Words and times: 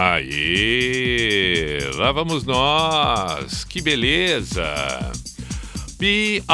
Aí, 0.00 1.80
lá 1.96 2.12
vamos 2.12 2.44
nós. 2.44 3.64
Que 3.64 3.80
beleza. 3.80 5.10
P-I-J-A-M-A 5.98 6.44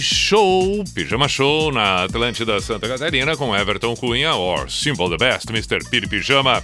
Show, 0.00 0.84
Pijama 0.94 1.26
Show 1.26 1.72
na 1.72 2.04
Atlântida 2.04 2.60
Santa 2.60 2.86
Catarina 2.86 3.36
com 3.36 3.56
Everton 3.56 3.96
Cunha, 3.96 4.36
or 4.36 4.70
Simple 4.70 5.08
the 5.10 5.16
Best, 5.16 5.50
Mr. 5.50 5.84
Piri 5.90 6.06
Pijama. 6.06 6.62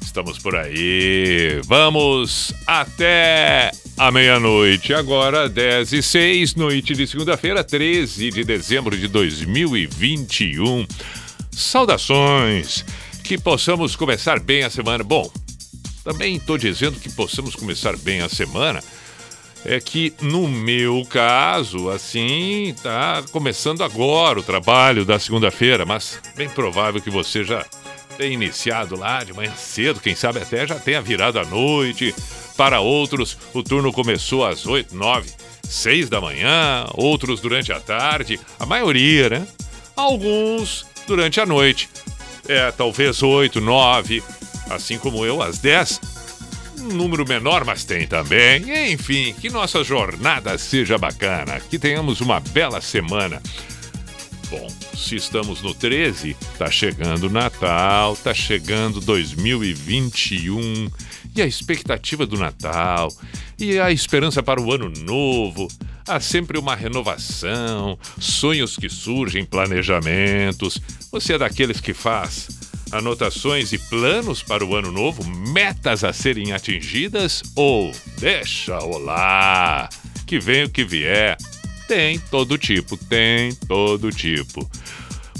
Estamos 0.00 0.38
por 0.38 0.54
aí. 0.54 1.60
Vamos 1.64 2.54
até 2.64 3.72
a 3.98 4.12
meia-noite. 4.12 4.94
Agora, 4.94 5.48
10 5.48 5.94
e 5.94 6.02
6, 6.02 6.54
noite 6.54 6.94
de 6.94 7.08
segunda-feira, 7.08 7.64
13 7.64 8.30
de 8.30 8.44
dezembro 8.44 8.96
de 8.96 9.08
2021. 9.08 10.86
Saudações! 11.52 12.84
Que 13.22 13.38
possamos 13.38 13.94
começar 13.94 14.40
bem 14.40 14.64
a 14.64 14.70
semana. 14.70 15.04
Bom, 15.04 15.30
também 16.02 16.36
estou 16.36 16.58
dizendo 16.58 16.98
que 16.98 17.10
possamos 17.10 17.54
começar 17.54 17.96
bem 17.96 18.20
a 18.20 18.28
semana. 18.28 18.82
É 19.64 19.78
que 19.78 20.12
no 20.20 20.48
meu 20.48 21.06
caso, 21.08 21.88
assim, 21.88 22.74
tá 22.82 23.22
começando 23.30 23.84
agora 23.84 24.40
o 24.40 24.42
trabalho 24.42 25.04
da 25.04 25.20
segunda-feira, 25.20 25.86
mas 25.86 26.18
bem 26.34 26.48
provável 26.48 27.00
que 27.00 27.10
você 27.10 27.44
já 27.44 27.64
tenha 28.16 28.34
iniciado 28.34 28.96
lá 28.98 29.22
de 29.22 29.32
manhã 29.32 29.52
cedo, 29.56 30.00
quem 30.00 30.16
sabe 30.16 30.40
até 30.40 30.66
já 30.66 30.74
tenha 30.74 31.00
virado 31.00 31.38
à 31.38 31.44
noite. 31.44 32.12
Para 32.56 32.80
outros, 32.80 33.38
o 33.54 33.62
turno 33.62 33.92
começou 33.92 34.44
às 34.44 34.66
8, 34.66 34.94
9, 34.96 35.30
6 35.62 36.08
da 36.08 36.20
manhã, 36.20 36.84
outros 36.94 37.40
durante 37.40 37.72
a 37.72 37.78
tarde, 37.78 38.40
a 38.58 38.66
maioria, 38.66 39.28
né? 39.30 39.46
Alguns 39.96 40.86
durante 41.06 41.40
a 41.40 41.46
noite. 41.46 41.88
É, 42.48 42.70
talvez 42.72 43.22
8, 43.22 43.60
9, 43.60 44.22
assim 44.70 44.98
como 44.98 45.24
eu, 45.24 45.42
às 45.42 45.58
10. 45.58 46.00
Um 46.80 46.94
número 46.94 47.26
menor, 47.26 47.64
mas 47.64 47.84
tem 47.84 48.06
também. 48.06 48.92
Enfim, 48.92 49.34
que 49.40 49.48
nossa 49.48 49.84
jornada 49.84 50.58
seja 50.58 50.98
bacana, 50.98 51.60
que 51.60 51.78
tenhamos 51.78 52.20
uma 52.20 52.40
bela 52.40 52.80
semana. 52.80 53.40
Bom, 54.50 54.68
se 54.94 55.16
estamos 55.16 55.62
no 55.62 55.72
13, 55.72 56.36
tá 56.58 56.70
chegando 56.70 57.30
Natal, 57.30 58.16
tá 58.16 58.34
chegando 58.34 59.00
2021 59.00 60.90
e 61.34 61.42
a 61.42 61.46
expectativa 61.46 62.26
do 62.26 62.36
Natal 62.36 63.12
e 63.58 63.78
a 63.78 63.90
esperança 63.90 64.42
para 64.42 64.60
o 64.60 64.72
ano 64.72 64.92
novo. 65.04 65.68
Há 66.06 66.18
sempre 66.18 66.58
uma 66.58 66.74
renovação, 66.74 67.98
sonhos 68.18 68.76
que 68.76 68.88
surgem, 68.88 69.44
planejamentos. 69.44 70.80
Você 71.10 71.34
é 71.34 71.38
daqueles 71.38 71.80
que 71.80 71.94
faz 71.94 72.48
anotações 72.90 73.72
e 73.72 73.78
planos 73.78 74.42
para 74.42 74.64
o 74.64 74.76
ano 74.76 74.92
novo, 74.92 75.24
metas 75.24 76.04
a 76.04 76.12
serem 76.12 76.52
atingidas 76.52 77.42
ou 77.56 77.90
deixa 78.18 78.78
olá, 78.78 79.88
que 80.26 80.38
vem 80.38 80.64
o 80.64 80.70
que 80.70 80.84
vier. 80.84 81.36
Tem 81.88 82.18
todo 82.18 82.58
tipo, 82.58 82.96
tem 82.96 83.54
todo 83.54 84.10
tipo. 84.10 84.70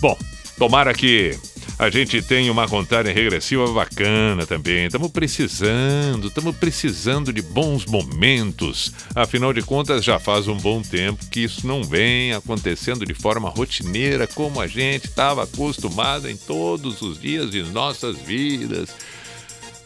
Bom, 0.00 0.18
tomara 0.58 0.94
que 0.94 1.38
a 1.82 1.90
gente 1.90 2.22
tenha 2.22 2.52
uma 2.52 2.68
contagem 2.68 3.12
regressiva 3.12 3.66
bacana 3.72 4.46
também. 4.46 4.86
Estamos 4.86 5.10
precisando, 5.10 6.28
estamos 6.28 6.54
precisando 6.54 7.32
de 7.32 7.42
bons 7.42 7.86
momentos. 7.86 8.92
Afinal 9.16 9.52
de 9.52 9.62
contas, 9.62 10.04
já 10.04 10.16
faz 10.20 10.46
um 10.46 10.56
bom 10.56 10.80
tempo 10.80 11.26
que 11.28 11.40
isso 11.40 11.66
não 11.66 11.82
vem 11.82 12.34
acontecendo 12.34 13.04
de 13.04 13.14
forma 13.14 13.48
rotineira 13.48 14.28
como 14.28 14.60
a 14.60 14.68
gente 14.68 15.06
estava 15.06 15.42
acostumado 15.42 16.30
em 16.30 16.36
todos 16.36 17.02
os 17.02 17.20
dias 17.20 17.50
de 17.50 17.64
nossas 17.64 18.16
vidas. 18.16 18.90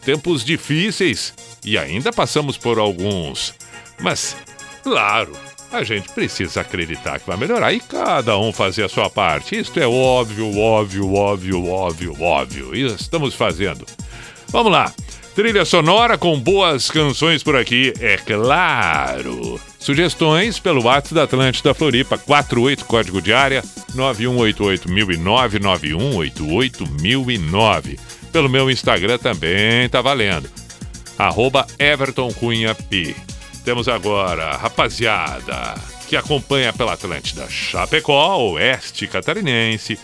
Tempos 0.05 0.45
difíceis 0.45 1.33
e 1.65 1.79
ainda 1.79 2.13
passamos 2.13 2.59
por 2.59 2.77
alguns. 2.77 3.55
Mas, 3.99 4.37
claro, 4.83 5.35
a 5.71 5.83
gente 5.83 6.09
precisa 6.09 6.61
acreditar 6.61 7.19
que 7.19 7.27
vai 7.27 7.37
melhorar 7.37 7.73
e 7.73 7.79
cada 7.79 8.37
um 8.37 8.53
fazer 8.53 8.83
a 8.83 8.89
sua 8.89 9.09
parte. 9.09 9.59
Isto 9.59 9.79
é 9.79 9.87
óbvio, 9.87 10.57
óbvio, 10.57 11.13
óbvio, 11.13 11.67
óbvio, 11.67 12.21
óbvio. 12.21 12.75
E 12.75 12.85
estamos 12.85 13.35
fazendo. 13.35 13.85
Vamos 14.49 14.71
lá. 14.71 14.91
Trilha 15.35 15.65
sonora 15.65 16.17
com 16.17 16.39
boas 16.39 16.89
canções 16.89 17.43
por 17.43 17.55
aqui, 17.55 17.93
é 17.99 18.17
claro. 18.17 19.59
Sugestões 19.77 20.57
pelo 20.57 20.83
WhatsApp 20.83 21.13
da 21.13 21.23
Atlântida 21.23 21.73
Floripa, 21.75 22.17
48 22.17 22.85
código 22.85 23.21
de 23.21 23.33
área 23.33 23.61
9188009 23.95 25.59
9188009. 25.59 27.99
Pelo 28.31 28.49
meu 28.49 28.71
Instagram 28.71 29.19
também 29.19 29.87
tá 29.89 30.01
valendo. 30.01 30.49
Arroba 31.19 31.67
Everton 31.77 32.33
Cunha 32.33 32.73
P. 32.73 33.15
Temos 33.67 33.89
agora 33.89 34.55
rapaziada 34.55 35.75
que 36.07 36.15
acompanha 36.15 36.71
pela 36.71 36.93
Atlântida 36.93 37.49
Chapecó, 37.49 38.37
Oeste 38.37 39.07
Catarinense. 39.07 39.99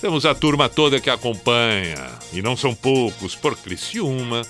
Temos 0.00 0.24
a 0.24 0.32
turma 0.32 0.68
toda 0.68 1.00
que 1.00 1.10
acompanha, 1.10 2.08
e 2.32 2.40
não 2.40 2.56
são 2.56 2.72
poucos, 2.72 3.34
por 3.34 3.56
Criciúma, 3.56 4.42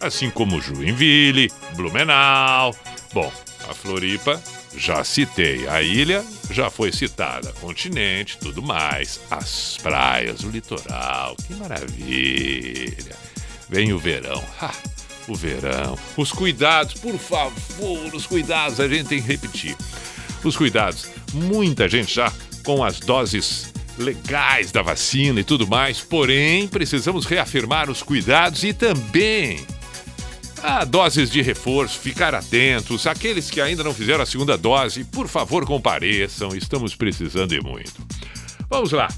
assim 0.00 0.30
como 0.30 0.60
Joinville, 0.60 1.52
Blumenau. 1.76 2.74
Bom, 3.12 3.32
a 3.70 3.72
Floripa 3.72 4.42
já 4.76 5.04
citei, 5.04 5.68
a 5.68 5.80
ilha 5.80 6.24
já 6.50 6.70
foi 6.70 6.90
citada, 6.90 7.52
continente, 7.60 8.36
tudo 8.36 8.60
mais, 8.60 9.20
as 9.30 9.78
praias, 9.80 10.42
o 10.42 10.50
litoral, 10.50 11.36
que 11.36 11.54
maravilha. 11.54 13.14
Vem 13.68 13.92
o 13.92 13.98
verão. 13.98 14.42
Ha 14.60 14.91
o 15.28 15.34
verão. 15.34 15.98
Os 16.16 16.32
cuidados, 16.32 16.94
por 16.94 17.18
favor, 17.18 18.14
os 18.14 18.26
cuidados, 18.26 18.80
a 18.80 18.88
gente 18.88 19.08
tem 19.08 19.20
que 19.20 19.28
repetir. 19.28 19.76
Os 20.44 20.56
cuidados. 20.56 21.08
Muita 21.32 21.88
gente 21.88 22.14
já 22.14 22.32
com 22.64 22.84
as 22.84 23.00
doses 23.00 23.72
legais 23.98 24.72
da 24.72 24.82
vacina 24.82 25.40
e 25.40 25.44
tudo 25.44 25.66
mais, 25.66 26.00
porém 26.00 26.66
precisamos 26.66 27.26
reafirmar 27.26 27.90
os 27.90 28.02
cuidados 28.02 28.64
e 28.64 28.72
também 28.72 29.64
a 30.62 30.84
doses 30.84 31.30
de 31.30 31.42
reforço, 31.42 31.98
ficar 31.98 32.34
atentos. 32.34 33.06
Aqueles 33.06 33.50
que 33.50 33.60
ainda 33.60 33.82
não 33.82 33.92
fizeram 33.92 34.22
a 34.22 34.26
segunda 34.26 34.56
dose, 34.56 35.04
por 35.04 35.26
favor, 35.26 35.66
compareçam, 35.66 36.54
estamos 36.54 36.94
precisando 36.94 37.52
e 37.52 37.60
muito. 37.60 38.00
Vamos 38.70 38.92
lá. 38.92 39.08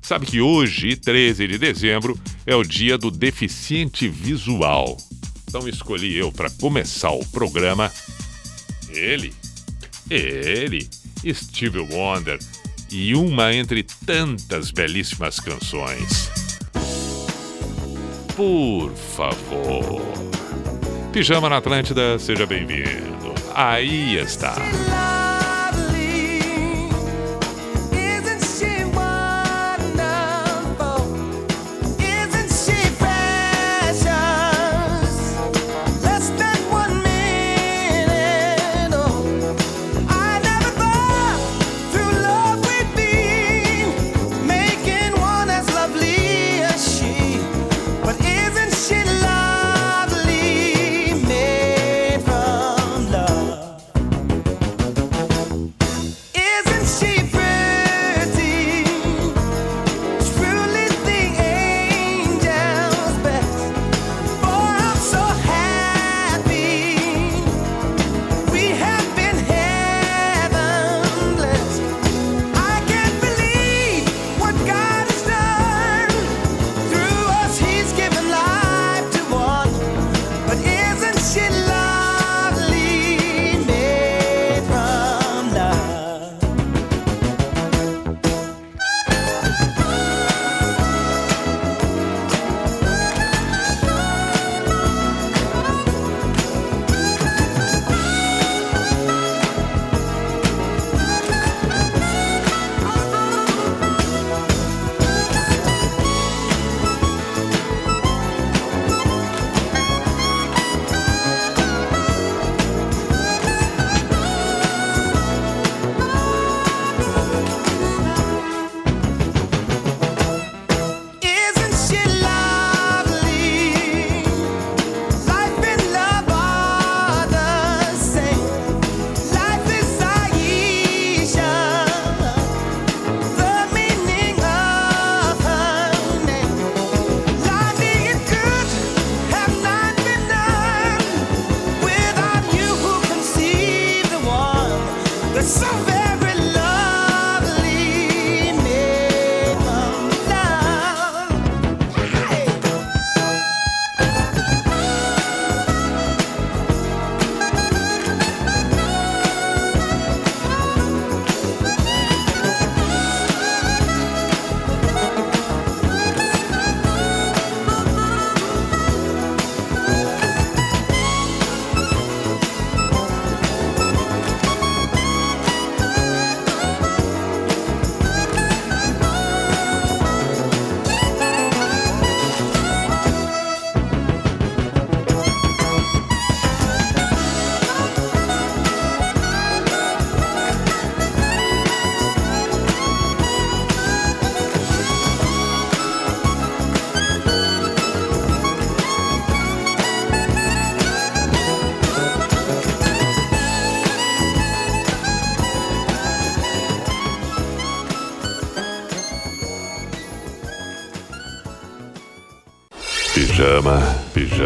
Sabe 0.00 0.26
que 0.26 0.40
hoje, 0.40 0.96
13 0.96 1.46
de 1.46 1.58
dezembro, 1.58 2.18
é 2.44 2.56
o 2.56 2.64
dia 2.64 2.98
do 2.98 3.10
deficiente 3.10 4.08
visual. 4.08 4.96
Então 5.54 5.68
escolhi 5.68 6.16
eu 6.16 6.32
para 6.32 6.48
começar 6.48 7.10
o 7.10 7.22
programa 7.26 7.92
ele, 8.88 9.34
ele, 10.08 10.88
Steve 11.30 11.78
Wonder 11.78 12.38
e 12.90 13.14
uma 13.14 13.52
entre 13.52 13.82
tantas 14.06 14.70
belíssimas 14.70 15.38
canções. 15.38 16.30
Por 18.34 18.94
favor. 18.94 20.00
Pijama 21.12 21.50
na 21.50 21.58
Atlântida, 21.58 22.18
seja 22.18 22.46
bem-vindo. 22.46 23.34
Aí 23.54 24.16
está. 24.16 24.56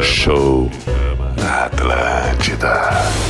Show 0.02 0.70
pijama. 0.84 1.34
Atlântida. 1.64 3.25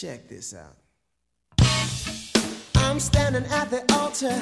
Check 0.00 0.28
this 0.28 0.54
out. 0.54 0.76
I'm 2.76 3.00
standing 3.00 3.44
at 3.46 3.68
the 3.68 3.82
altar 3.94 4.32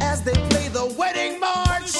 as 0.00 0.22
they 0.22 0.32
play 0.32 0.68
the 0.68 0.94
wedding 0.98 1.38
march. 1.38 1.92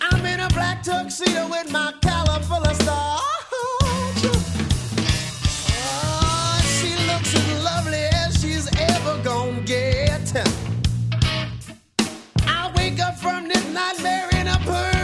I'm 0.00 0.24
in 0.24 0.40
a 0.40 0.48
black 0.48 0.82
tuxedo 0.82 1.46
with 1.50 1.70
my 1.70 1.92
collar 2.02 2.40
full 2.40 2.66
of 2.66 2.74
stars. 2.74 3.20
Oh, 5.76 6.60
she 6.80 6.96
looks 7.06 7.34
as 7.34 7.64
lovely 7.64 8.06
as 8.14 8.40
she's 8.40 8.66
ever 8.80 9.22
gonna 9.22 9.60
get. 9.60 10.32
I 12.46 12.72
wake 12.76 12.98
up 12.98 13.18
from 13.18 13.46
this 13.46 13.64
nightmare 13.74 14.30
in 14.40 14.48
a 14.48 14.58
purse. 14.60 14.99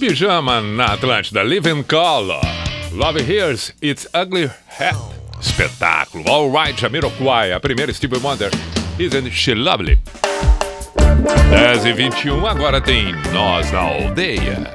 Pijama 0.00 0.60
na 0.60 0.94
Atlântida, 0.94 1.44
Living 1.44 1.84
Color. 1.84 2.40
Love 2.92 3.22
Here's 3.22 3.72
It's 3.80 4.06
Ugly 4.12 4.50
Hat. 4.66 4.98
Espetáculo. 5.40 6.24
All 6.28 6.50
Right, 6.50 6.76
Jamiroquai, 6.76 7.52
a 7.52 7.60
primeira 7.60 7.92
Steve 7.92 8.18
Wonder. 8.18 8.50
Isn't 8.98 9.30
She 9.30 9.54
Lovely? 9.54 9.98
10 11.50 11.86
e 11.86 11.92
21 11.92 12.46
agora 12.46 12.80
tem 12.80 13.12
Nós 13.32 13.70
na 13.70 13.80
Aldeia. 13.80 14.70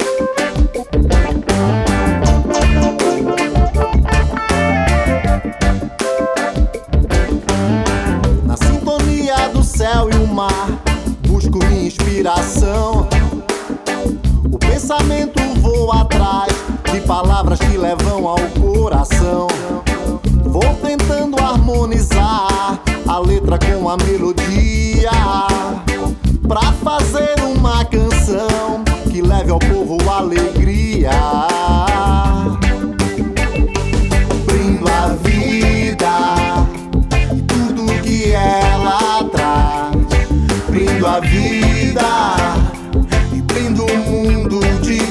Na 8.46 8.56
sintonia 8.56 9.50
do 9.50 9.63
céu 9.63 10.10
e 10.10 10.15
o 10.15 10.27
mar, 10.27 10.70
busco 11.27 11.60
inspiração 11.65 13.10
pensamento 14.80 15.42
voa 15.60 16.04
atrás 16.04 16.54
de 16.90 17.02
palavras 17.02 17.60
que 17.60 17.78
levam 17.78 18.26
ao 18.26 18.40
coração. 18.62 19.48
Vou 20.46 20.74
tentando 20.82 21.38
harmonizar 21.38 22.80
a 23.06 23.20
letra 23.20 23.60
com 23.60 23.90
a 23.90 23.98
melodia 23.98 25.12
pra 26.48 26.72
fazer 26.82 27.36
uma 27.44 27.84
canção 27.84 28.82
que 29.12 29.22
leve 29.22 29.52
ao 29.52 29.60
povo 29.60 29.98
alegria. 30.10 31.12
Brindo 34.46 34.88
a 34.88 35.08
vida 35.22 36.10
e 37.36 37.42
tudo 37.42 38.02
que 38.02 38.32
ela 38.32 39.24
traz. 39.30 39.98
Brindo 40.70 41.06
a 41.06 41.20
vida 41.20 42.38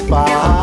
paz, 0.09 0.58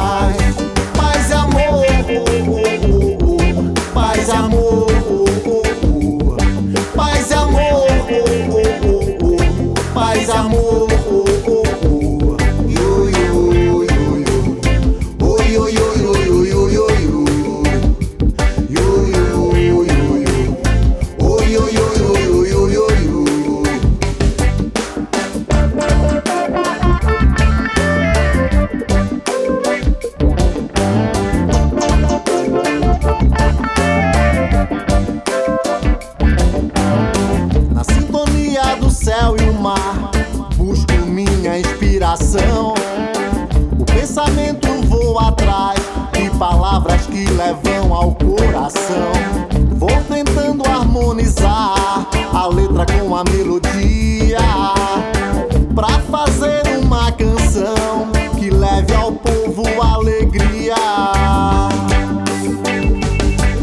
canção 57.56 58.12
que 58.38 58.50
leve 58.50 58.94
ao 58.94 59.12
povo 59.12 59.64
alegria. 59.82 60.74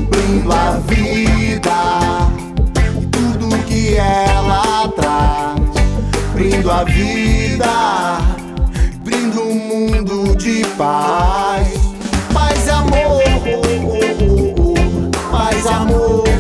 Brindo 0.10 0.52
a 0.52 0.80
vida 0.88 1.72
e 3.00 3.06
tudo 3.08 3.64
que 3.66 3.96
ela 3.96 4.88
traz. 4.96 5.62
Brindo 6.34 6.72
a 6.72 6.84
vida, 6.84 8.18
brindo 9.04 9.42
o 9.42 9.52
um 9.52 9.56
mundo 9.56 10.36
de 10.36 10.66
paz. 10.78 11.68
Mais 12.34 12.68
amor, 12.70 13.22
oh, 13.46 13.62
oh, 14.20 14.74
oh, 14.74 15.32
mais 15.32 15.68
amor. 15.68 16.33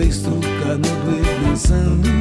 Bem 0.00 0.08
estucado, 0.08 0.88
bem 1.04 1.46
dançando 1.50 2.19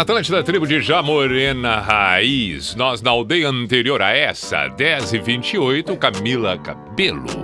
na 0.00 0.02
Atlântida, 0.02 0.42
tribo 0.42 0.66
de 0.66 0.80
Jamorena 0.80 1.78
Raiz. 1.80 2.74
Nós 2.74 3.02
na 3.02 3.10
aldeia 3.10 3.50
anterior 3.50 4.00
a 4.00 4.16
essa, 4.16 4.66
10h28, 4.70 5.94
Camila 5.98 6.56
Cabelo. 6.56 7.39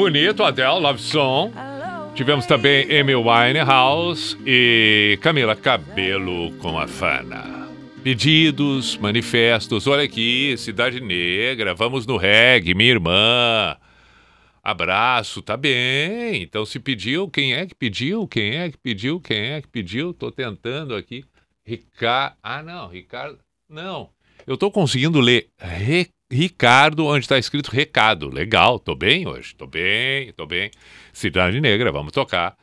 bonito, 0.00 0.42
Adele, 0.42 0.80
Love 0.80 0.98
Song. 0.98 1.52
Tivemos 2.14 2.46
também 2.46 2.86
Amy 2.98 3.14
Winehouse 3.14 4.34
e 4.46 5.18
Camila 5.20 5.54
Cabelo 5.54 6.52
com 6.52 6.78
a 6.78 6.88
Fana. 6.88 7.68
Pedidos, 8.02 8.96
manifestos, 8.96 9.86
olha 9.86 10.02
aqui, 10.02 10.56
Cidade 10.56 11.02
Negra, 11.02 11.74
vamos 11.74 12.06
no 12.06 12.16
reggae, 12.16 12.72
minha 12.72 12.92
irmã. 12.92 13.76
Abraço, 14.64 15.42
tá 15.42 15.54
bem. 15.54 16.42
Então 16.42 16.64
se 16.64 16.80
pediu, 16.80 17.28
quem 17.28 17.52
é 17.52 17.66
que 17.66 17.74
pediu? 17.74 18.26
Quem 18.26 18.56
é 18.56 18.70
que 18.70 18.78
pediu? 18.78 19.20
Quem 19.20 19.50
é 19.50 19.60
que 19.60 19.68
pediu? 19.68 20.14
Tô 20.14 20.30
tentando 20.30 20.94
aqui. 20.94 21.26
Ricardo. 21.62 22.36
Ah, 22.42 22.62
não, 22.62 22.88
Ricardo. 22.88 23.38
Não. 23.68 24.08
Eu 24.46 24.56
tô 24.56 24.70
conseguindo 24.70 25.20
ler 25.20 25.48
Ricardo. 25.60 26.19
Ricardo, 26.30 27.06
onde 27.06 27.24
está 27.24 27.38
escrito 27.38 27.70
recado. 27.70 28.28
Legal, 28.32 28.78
tô 28.78 28.94
bem 28.94 29.26
hoje, 29.26 29.54
tô 29.54 29.66
bem, 29.66 30.32
tô 30.32 30.46
bem. 30.46 30.70
Cidade 31.12 31.60
Negra, 31.60 31.90
vamos 31.90 32.12
tocar. 32.12 32.56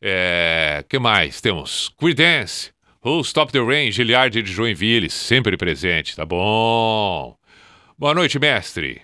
É, 0.00 0.84
que 0.88 0.98
mais? 0.98 1.40
Temos 1.40 1.88
Creedence, 1.98 2.70
Who 3.02 3.20
Stop 3.22 3.50
the 3.50 3.60
Rain, 3.60 3.90
Giliard 3.90 4.42
de 4.42 4.52
Joinville, 4.52 5.08
sempre 5.08 5.56
presente, 5.56 6.14
tá 6.14 6.26
bom. 6.26 7.36
Boa 7.96 8.14
noite, 8.14 8.38
mestre. 8.38 9.00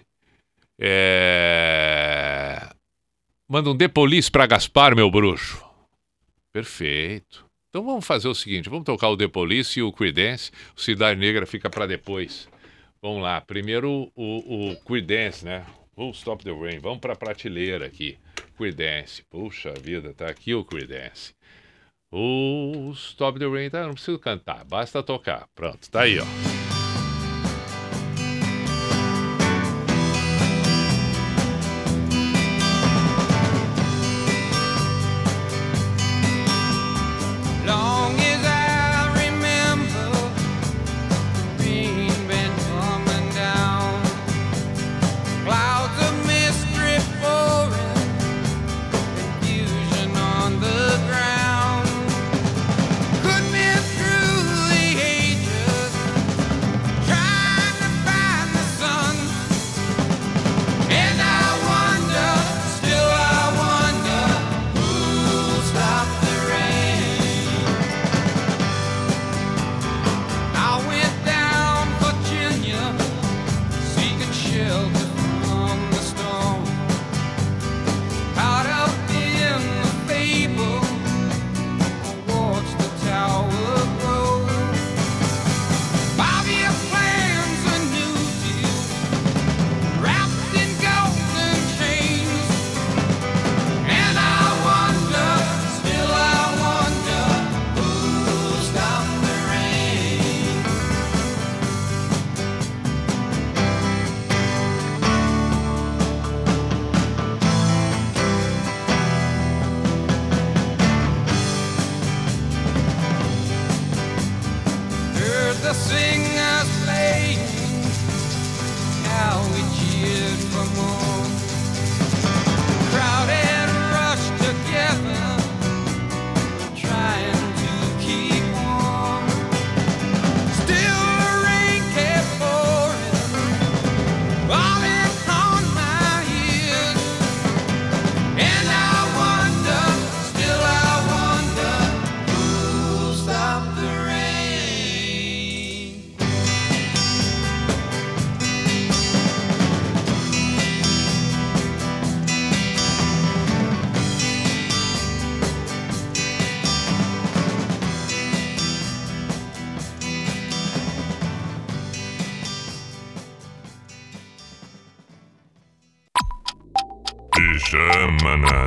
É... 0.79 2.69
Manda 3.49 3.71
um 3.71 3.77
The 3.77 3.89
Police 3.89 4.31
Gaspar, 4.31 4.95
meu 4.95 5.11
bruxo. 5.11 5.65
Perfeito. 6.53 7.45
Então 7.71 7.85
vamos 7.85 8.07
fazer 8.07 8.29
o 8.29 8.35
seguinte, 8.35 8.69
vamos 8.69 8.85
tocar 8.85 9.09
o 9.09 9.17
The 9.17 9.27
Police 9.27 9.81
e 9.81 9.83
o 9.83 9.91
Creedence, 9.91 10.53
o 10.77 10.81
Cidade 10.81 11.19
Negra 11.19 11.47
fica 11.47 11.69
para 11.69 11.87
depois. 11.87 12.49
Vamos 13.05 13.23
lá, 13.23 13.39
primeiro 13.39 14.11
o, 14.17 14.71
o 14.71 14.77
Creedence, 14.77 15.45
né? 15.45 15.67
Who 15.95 16.09
Stop 16.13 16.43
the 16.43 16.51
Rain. 16.51 16.79
Vamos 16.79 17.01
para 17.01 17.13
a 17.13 17.17
prateleira 17.17 17.85
aqui. 17.85 18.17
Creedence. 18.57 19.23
Puxa 19.25 19.75
vida, 19.75 20.15
tá 20.15 20.27
aqui 20.27 20.55
o 20.55 20.65
Creedence. 20.65 21.35
O 22.11 22.93
Stop 22.95 23.39
the 23.39 23.47
Rain, 23.47 23.69
tá? 23.69 23.87
Não 23.87 23.93
preciso 23.93 24.19
cantar, 24.19 24.65
basta 24.65 25.03
tocar. 25.03 25.47
Pronto, 25.55 25.91
tá 25.91 26.01
aí, 26.01 26.19
ó. 26.19 26.64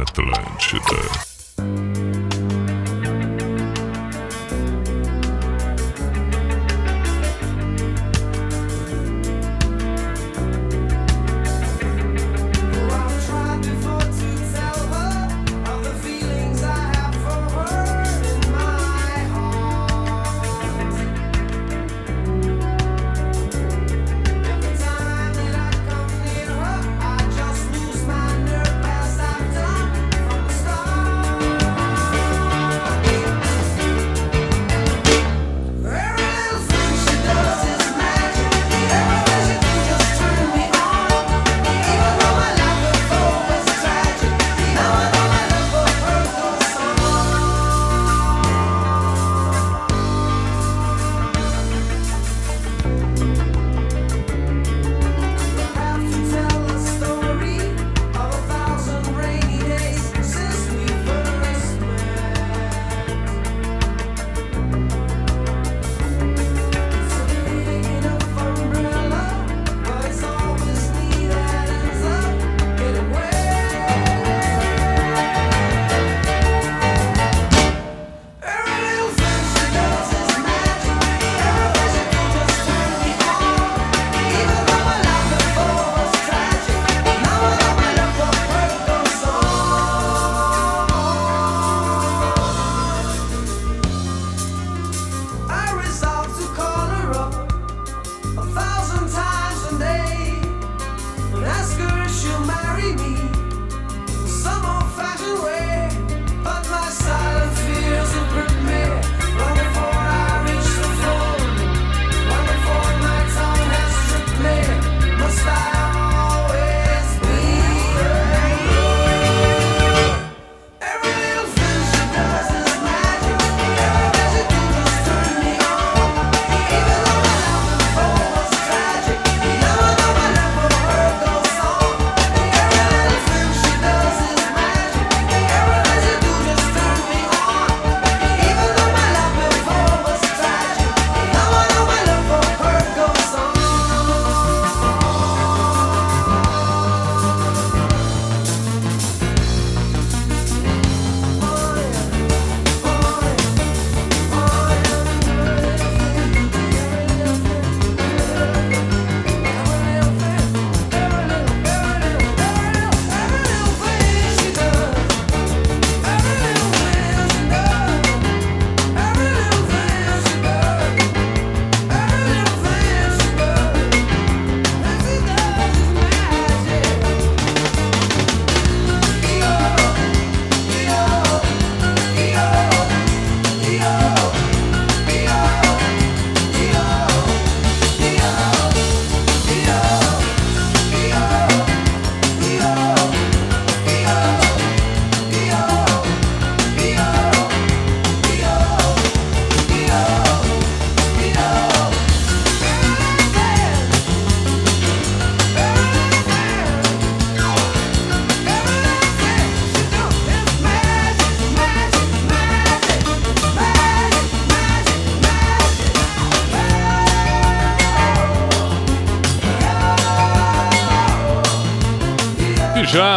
Atlântida. 0.01 1.26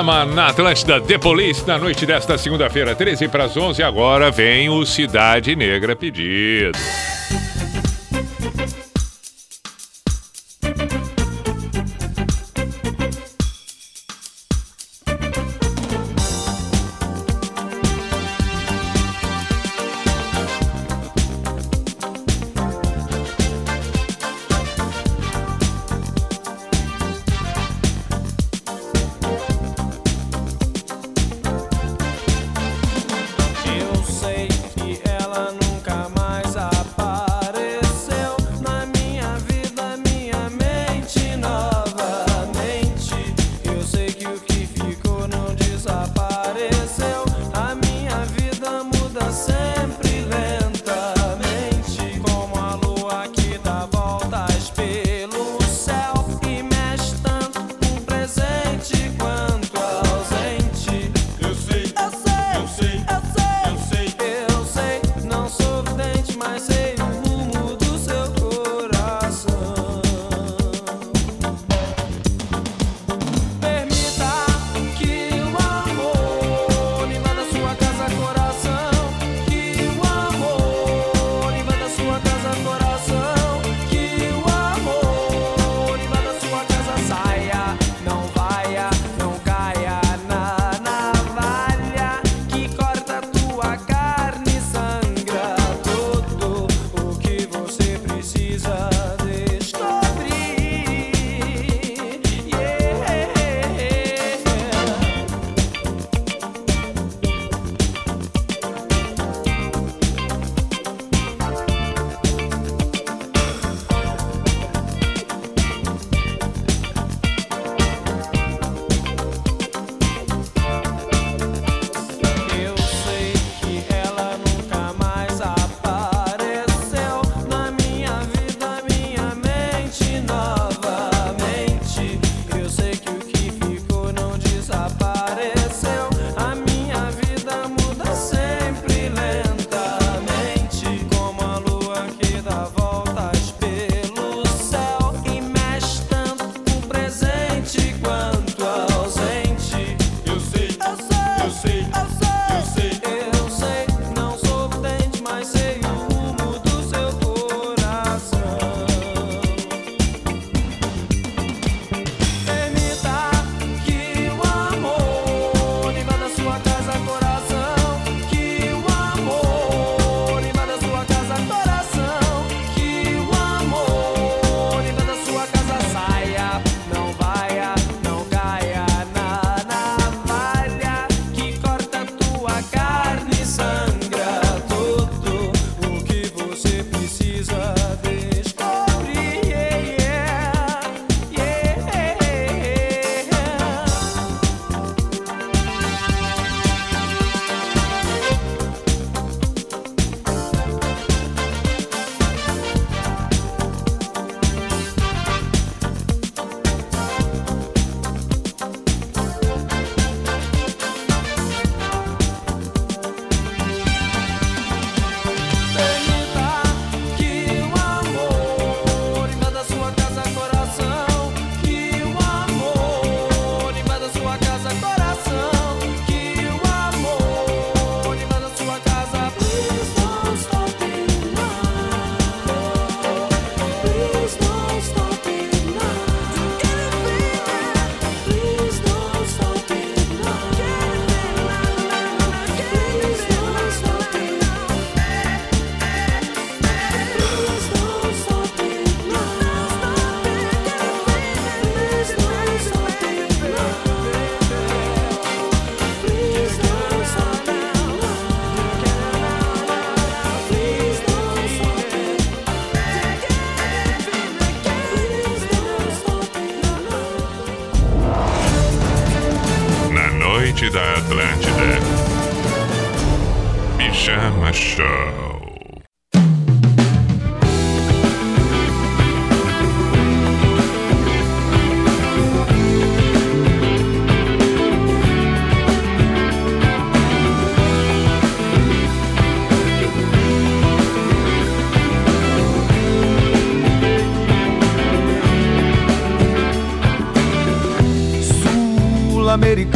Pijama 0.00 0.24
na 0.24 0.46
Atlântida 0.46 0.98
The 0.98 1.18
Police 1.18 1.66
na 1.66 1.76
noite 1.76 2.06
desta 2.06 2.38
segunda-feira, 2.38 2.94
13 2.94 3.28
para 3.28 3.44
as 3.44 3.56
11. 3.56 3.82
Agora 3.82 4.30
vem 4.30 4.70
o 4.70 4.86
Cidade 4.86 5.54
Negra 5.54 5.94
Pedido. 5.94 6.78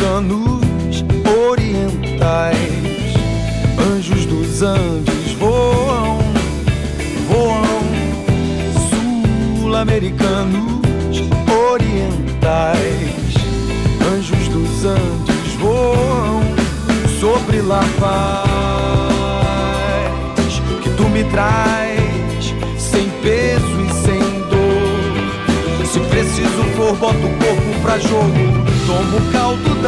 Sul-americanos 0.05 0.54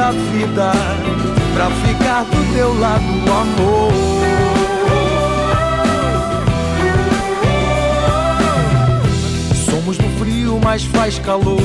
da 0.07 0.13
vida 0.13 0.71
pra 1.53 1.69
ficar 1.69 2.25
do 2.25 2.55
teu 2.55 2.73
lado, 2.79 3.03
amor. 3.29 3.93
Somos 9.69 9.99
no 9.99 10.09
frio, 10.19 10.61
mas 10.63 10.85
faz 10.85 11.19
calor. 11.19 11.61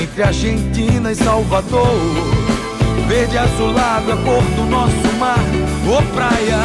Entre 0.00 0.22
Argentina 0.22 1.12
e 1.12 1.14
Salvador. 1.14 2.00
Verde 3.06 3.38
azulado, 3.38 4.10
a 4.12 4.16
cor 4.16 4.42
do 4.42 4.64
nosso 4.64 5.12
mar. 5.20 5.38
Ô 5.86 5.98
oh, 5.98 6.02
praia, 6.14 6.58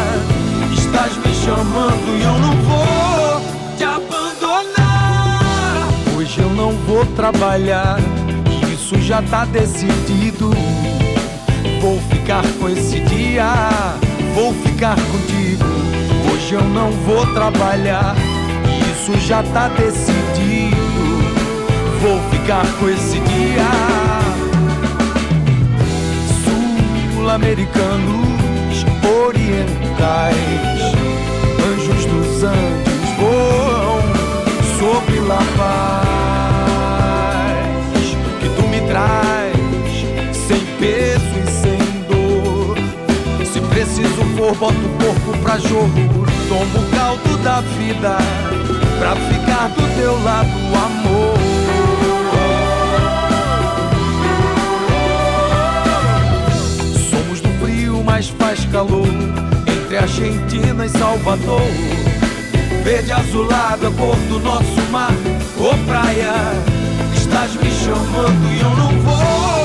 estás 0.74 1.16
me 1.18 1.32
chamando 1.46 2.18
e 2.18 2.24
eu 2.24 2.40
não 2.40 2.56
vou 2.64 3.40
te 3.78 3.84
abandonar. 3.84 5.88
Hoje 6.18 6.40
eu 6.40 6.50
não 6.50 6.72
vou 6.88 7.06
trabalhar 7.16 8.00
isso 8.84 9.02
já 9.02 9.22
tá 9.22 9.46
decidido. 9.46 10.52
Vou 11.84 12.00
ficar 12.10 12.44
com 12.62 12.70
esse 12.70 13.02
dia, 13.02 13.46
vou 14.34 14.54
ficar 14.54 14.96
contigo. 14.96 15.66
Hoje 16.32 16.54
eu 16.54 16.64
não 16.64 16.90
vou 16.92 17.26
trabalhar, 17.34 18.16
isso 18.90 19.20
já 19.20 19.44
tá 19.44 19.68
decidido. 19.68 20.78
Vou 22.02 22.22
ficar 22.32 22.66
com 22.80 22.88
esse 22.88 23.20
dia. 23.20 23.68
Sul-americanos, 26.46 28.86
orientais, 29.26 30.38
anjos 31.68 32.06
dos 32.06 32.44
Andes 32.44 33.10
voam 33.20 34.00
sobre 34.80 35.20
La 35.20 35.44
Paz 35.58 36.04
traz, 38.86 39.56
sem 40.48 40.60
peso 40.78 41.13
for, 44.44 44.56
boto 44.56 44.76
o 44.76 44.90
corpo 44.98 45.38
pra 45.42 45.58
jogo, 45.58 46.26
tomo 46.50 46.80
o 46.80 46.96
caldo 46.96 47.38
da 47.44 47.62
vida, 47.62 48.18
pra 49.00 49.16
ficar 49.16 49.70
do 49.70 49.96
teu 49.96 50.22
lado, 50.24 50.50
amor. 50.86 51.38
Somos 57.10 57.40
do 57.40 57.50
frio, 57.60 58.04
mas 58.04 58.28
faz 58.30 58.66
calor, 58.66 59.08
entre 59.66 59.98
Argentina 59.98 60.86
e 60.86 60.90
Salvador. 60.90 61.62
Verde 62.84 63.14
azulado, 63.14 63.88
a 63.88 63.92
cor 63.92 64.16
do 64.28 64.40
nosso 64.40 64.82
mar, 64.92 65.14
ô 65.58 65.78
praia 65.88 66.34
estás 67.16 67.56
me 67.56 67.72
chamando 67.72 68.54
e 68.54 68.60
eu 68.60 68.70
não 68.72 68.92
vou 69.00 69.63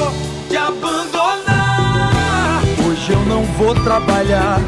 vou 3.58 3.74
trabalhar, 3.74 4.60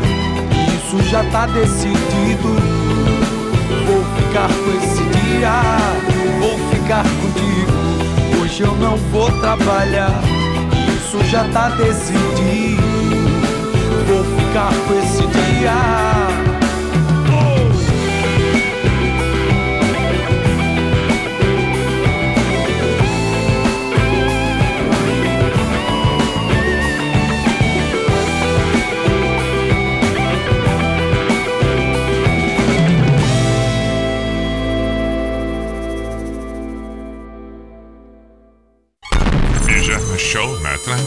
isso 0.74 1.00
já 1.08 1.22
tá 1.30 1.46
decidido. 1.46 2.48
Vou 3.86 4.04
ficar 4.16 4.48
com 4.48 4.70
esse 4.76 5.02
dia, 5.04 5.52
vou 6.40 6.58
ficar 6.70 7.04
contigo. 7.04 8.42
Hoje 8.42 8.62
eu 8.62 8.74
não 8.76 8.96
vou 9.12 9.30
trabalhar, 9.40 10.20
isso 10.96 11.22
já 11.30 11.44
tá 11.50 11.68
decidido. 11.70 12.82
Vou 14.08 14.24
ficar 14.24 14.72
com 14.88 14.98
esse 14.98 15.24
dia. 15.28 16.09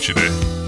Atlântida. 0.04 0.63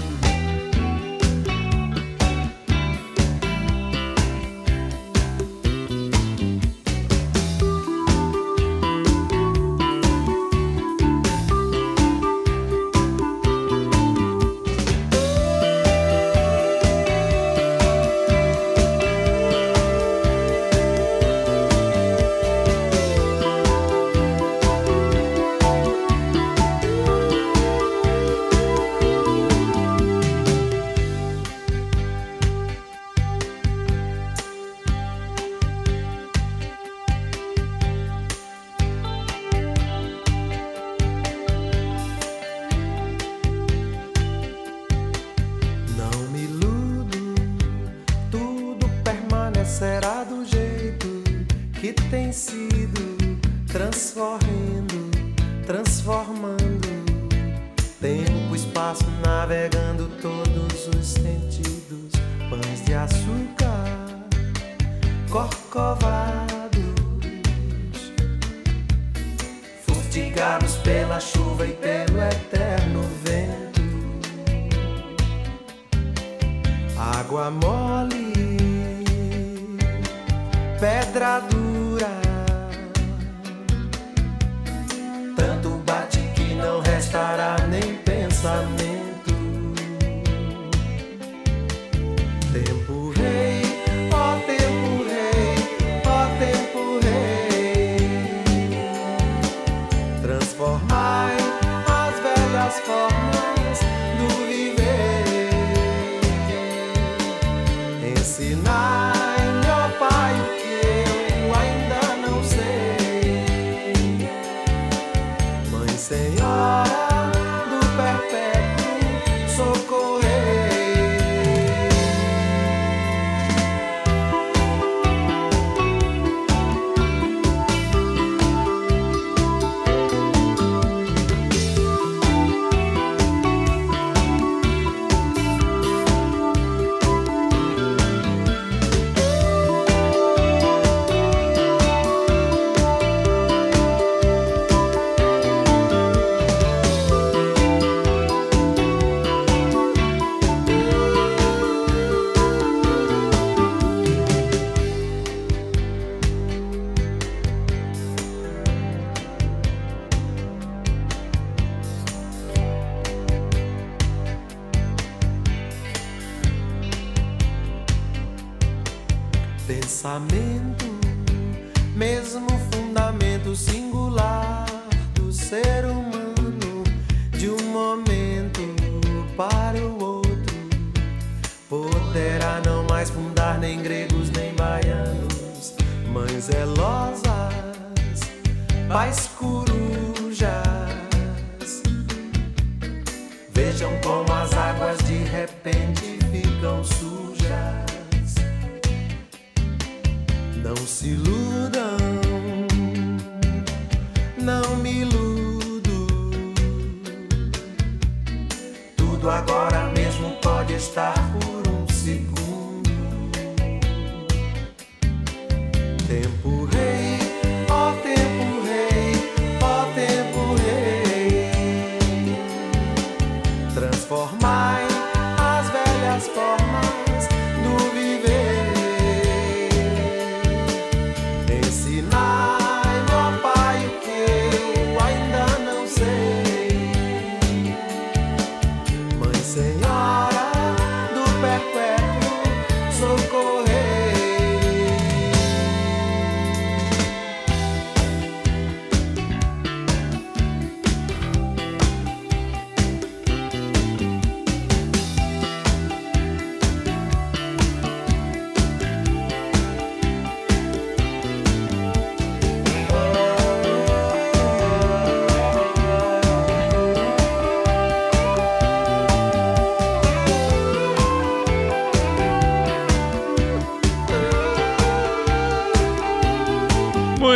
ask 102.66 102.82
for. 102.82 103.25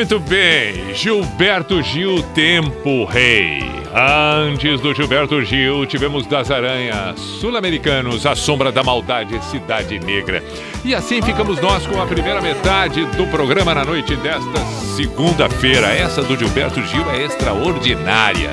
Muito 0.01 0.19
bem, 0.19 0.95
Gilberto 0.95 1.83
Gil, 1.83 2.23
Tempo 2.33 3.05
Rei. 3.05 3.61
Antes 3.95 4.81
do 4.81 4.95
Gilberto 4.95 5.45
Gil, 5.45 5.85
tivemos 5.85 6.27
das 6.27 6.51
Aranhas, 6.51 7.21
Sul-Americanos, 7.21 8.25
A 8.25 8.35
Sombra 8.35 8.73
da 8.73 8.83
Maldade, 8.83 9.39
Cidade 9.45 9.99
Negra. 9.99 10.43
E 10.87 10.95
assim 10.95 11.21
ficamos 11.21 11.61
nós 11.61 11.87
com 11.87 12.01
a 12.01 12.07
primeira 12.07 12.41
metade 12.41 13.05
do 13.15 13.27
programa 13.27 13.75
na 13.75 13.85
noite 13.85 14.17
desta 14.17 14.65
segunda-feira. 14.97 15.89
Essa 15.89 16.23
do 16.23 16.35
Gilberto 16.35 16.83
Gil 16.85 17.11
é 17.11 17.25
extraordinária. 17.25 18.53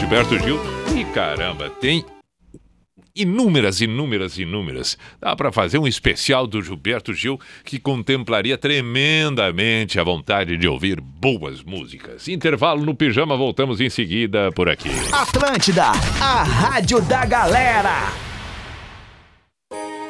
Gilberto 0.00 0.38
Gil, 0.38 0.58
e 0.96 1.04
caramba, 1.04 1.68
tem 1.68 2.06
inúmeras, 3.16 3.80
inúmeras, 3.80 4.38
inúmeras. 4.38 4.98
Dá 5.20 5.36
para 5.36 5.52
fazer 5.52 5.78
um 5.78 5.86
especial 5.86 6.46
do 6.46 6.60
Gilberto 6.60 7.12
Gil 7.12 7.38
que 7.64 7.78
contemplaria 7.78 8.58
tremendamente 8.58 10.00
a 10.00 10.04
vontade 10.04 10.56
de 10.56 10.66
ouvir 10.66 11.00
boas 11.00 11.62
músicas. 11.62 12.26
Intervalo 12.26 12.84
no 12.84 12.94
pijama, 12.94 13.36
voltamos 13.36 13.80
em 13.80 13.88
seguida 13.88 14.50
por 14.52 14.68
aqui. 14.68 14.90
Atlântida, 15.12 15.84
a 16.20 16.42
rádio 16.42 17.00
da 17.02 17.24
galera. 17.24 18.12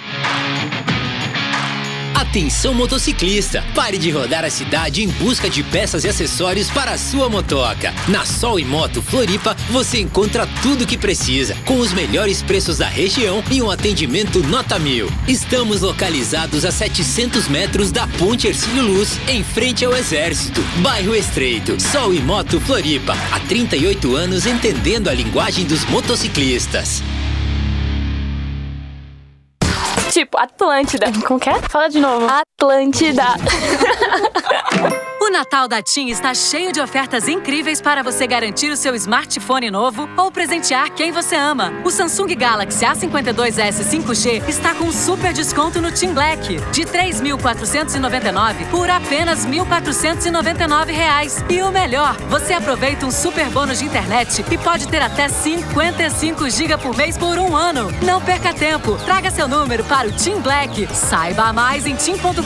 Atenção 2.15 2.73
motociclista, 2.73 3.61
pare 3.75 3.97
de 3.97 4.09
rodar 4.09 4.45
a 4.45 4.49
cidade 4.49 5.03
em 5.03 5.07
busca 5.09 5.49
de 5.49 5.61
peças 5.63 6.05
e 6.05 6.07
acessórios 6.07 6.69
para 6.69 6.91
a 6.91 6.97
sua 6.97 7.27
motoca. 7.27 7.93
Na 8.07 8.23
Sol 8.23 8.57
e 8.57 8.63
Moto 8.63 9.01
Floripa, 9.01 9.53
você 9.69 9.99
encontra 9.99 10.47
tudo 10.61 10.85
o 10.85 10.87
que 10.87 10.97
precisa, 10.97 11.55
com 11.65 11.77
os 11.77 11.91
melhores 11.91 12.41
preços 12.41 12.77
da 12.77 12.87
região 12.87 13.43
e 13.51 13.61
um 13.61 13.69
atendimento 13.69 14.41
nota 14.43 14.79
mil. 14.79 15.11
Estamos 15.27 15.81
localizados 15.81 16.63
a 16.63 16.71
700 16.71 17.49
metros 17.49 17.91
da 17.91 18.07
Ponte 18.07 18.47
Ercílio 18.47 18.83
Luz, 18.83 19.19
em 19.27 19.43
frente 19.43 19.83
ao 19.83 19.93
Exército, 19.93 20.61
bairro 20.81 21.13
Estreito. 21.13 21.75
Sol 21.81 22.13
e 22.13 22.21
Moto 22.21 22.61
Floripa, 22.61 23.13
há 23.29 23.41
38 23.41 24.15
anos 24.15 24.45
entendendo 24.45 25.09
a 25.09 25.13
linguagem 25.13 25.65
dos 25.65 25.83
motociclistas. 25.83 27.03
Tipo, 30.15 30.37
Atlântida. 30.37 31.07
Como 31.27 31.37
que 31.37 31.49
é? 31.49 31.61
Fala 31.63 31.89
de 31.89 31.99
novo. 31.99 32.25
Atlântida. 32.25 33.25
O 35.25 35.31
Natal 35.31 35.67
da 35.67 35.81
TIM 35.81 36.09
está 36.09 36.35
cheio 36.35 36.71
de 36.71 36.79
ofertas 36.79 37.27
incríveis 37.27 37.81
para 37.81 38.03
você 38.03 38.27
garantir 38.27 38.69
o 38.69 38.77
seu 38.77 38.93
smartphone 38.93 39.71
novo 39.71 40.07
ou 40.15 40.31
presentear 40.31 40.91
quem 40.91 41.11
você 41.11 41.35
ama. 41.35 41.73
O 41.83 41.89
Samsung 41.89 42.35
Galaxy 42.35 42.85
A52s 42.85 43.71
5G 43.71 44.47
está 44.47 44.75
com 44.75 44.91
super 44.91 45.33
desconto 45.33 45.81
no 45.81 45.91
TIM 45.91 46.13
Black 46.13 46.57
de 46.71 46.83
3.499 46.83 48.69
por 48.69 48.87
apenas 48.87 49.47
1.499 49.47 50.85
reais. 50.91 51.43
E 51.49 51.59
o 51.63 51.71
melhor, 51.71 52.15
você 52.29 52.53
aproveita 52.53 53.07
um 53.07 53.11
super 53.11 53.49
bônus 53.49 53.79
de 53.79 53.85
internet 53.85 54.45
e 54.51 54.57
pode 54.59 54.87
ter 54.87 55.01
até 55.01 55.27
55 55.27 56.47
GB 56.51 56.77
por 56.77 56.95
mês 56.95 57.17
por 57.17 57.39
um 57.39 57.55
ano. 57.55 57.89
Não 58.03 58.21
perca 58.21 58.53
tempo, 58.53 58.95
traga 59.05 59.31
seu 59.31 59.47
número 59.47 59.83
para 59.85 60.04
o 60.05 60.11
TIM 60.11 60.39
Black. 60.39 60.87
Saiba 60.93 61.51
mais 61.51 61.87
em 61.87 61.95
tim.com.br. 61.95 62.41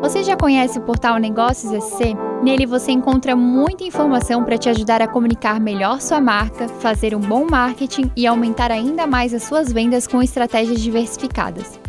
Você 0.00 0.22
já 0.22 0.36
conhece 0.36 0.78
o 0.78 0.82
portal 0.82 1.18
Negócios 1.18 1.72
SC? 1.84 2.14
Nele 2.42 2.64
você 2.64 2.92
encontra 2.92 3.34
muita 3.34 3.82
informação 3.82 4.44
para 4.44 4.56
te 4.56 4.68
ajudar 4.68 5.02
a 5.02 5.08
comunicar 5.08 5.58
melhor 5.58 6.00
sua 6.00 6.20
marca, 6.20 6.68
fazer 6.68 7.14
um 7.14 7.20
bom 7.20 7.46
marketing 7.50 8.10
e 8.16 8.26
aumentar 8.26 8.70
ainda 8.70 9.06
mais 9.06 9.34
as 9.34 9.42
suas 9.42 9.72
vendas 9.72 10.06
com 10.06 10.22
estratégias 10.22 10.80
diversificadas. 10.80 11.78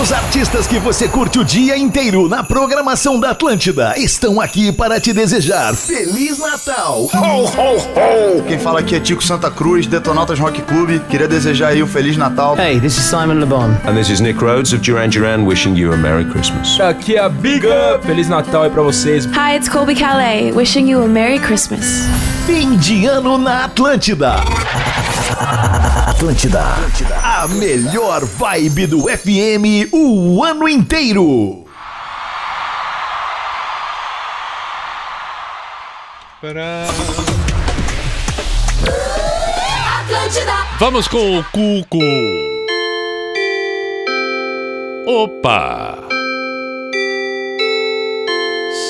Os 0.00 0.12
artistas 0.12 0.66
que 0.66 0.80
você 0.80 1.06
curte 1.06 1.38
o 1.38 1.44
dia 1.44 1.78
inteiro 1.78 2.28
na 2.28 2.42
programação 2.42 3.20
da 3.20 3.30
Atlântida 3.30 3.94
estão 3.96 4.40
aqui 4.40 4.72
para 4.72 5.00
te 5.00 5.12
desejar 5.12 5.72
Feliz 5.72 6.40
Natal! 6.40 7.08
Ho, 7.14 7.44
ho, 7.44 7.76
ho! 7.76 8.42
Quem 8.42 8.58
fala 8.58 8.80
aqui 8.80 8.96
é 8.96 9.00
Tico 9.00 9.22
Santa 9.22 9.52
Cruz, 9.52 9.86
Detonautas 9.86 10.40
Rock 10.40 10.62
Club. 10.62 11.00
Queria 11.08 11.28
desejar 11.28 11.68
aí 11.68 11.80
o 11.80 11.84
um 11.84 11.88
Feliz 11.88 12.16
Natal. 12.16 12.58
Hey, 12.58 12.80
this 12.80 12.98
is 12.98 13.04
Simon 13.04 13.34
Le 13.34 13.46
Bon. 13.46 13.70
And 13.86 13.94
this 13.94 14.10
is 14.10 14.20
Nick 14.20 14.42
Rhodes 14.42 14.72
of 14.72 14.82
Duran 14.82 15.10
Duran 15.10 15.44
wishing 15.46 15.76
you 15.76 15.92
a 15.92 15.96
Merry 15.96 16.24
Christmas. 16.24 16.80
Aqui 16.80 17.14
é 17.14 17.20
a 17.20 17.28
Big 17.28 17.64
Up! 17.64 18.04
Feliz 18.04 18.28
Natal 18.28 18.64
aí 18.64 18.70
pra 18.70 18.82
vocês. 18.82 19.26
Hi, 19.26 19.56
it's 19.56 19.68
Colby 19.68 19.94
Calais, 19.94 20.52
wishing 20.52 20.90
you 20.90 21.04
a 21.04 21.06
Merry 21.06 21.38
Christmas. 21.38 22.02
Fim 22.46 22.76
de 22.76 23.06
ano 23.06 23.38
na 23.38 23.66
Atlântida. 23.66 24.42
Atlântida. 26.08 26.60
Atlântida. 26.60 27.16
A 27.16 27.48
melhor 27.48 28.24
vibe 28.24 28.86
do 28.86 29.02
FM 29.08 29.92
o 29.92 30.42
ano 30.44 30.68
inteiro. 30.68 31.64
Vamos 40.78 41.08
com 41.08 41.38
o 41.38 41.44
Cuco. 41.44 41.98
Opa! 45.06 45.98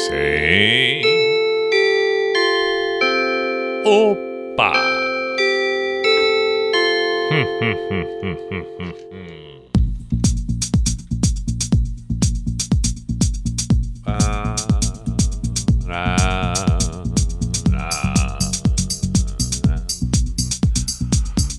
Sim. 0.08 1.02
Opa! 3.84 4.23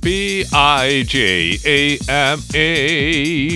P-I-J-A-M-A 0.06 2.04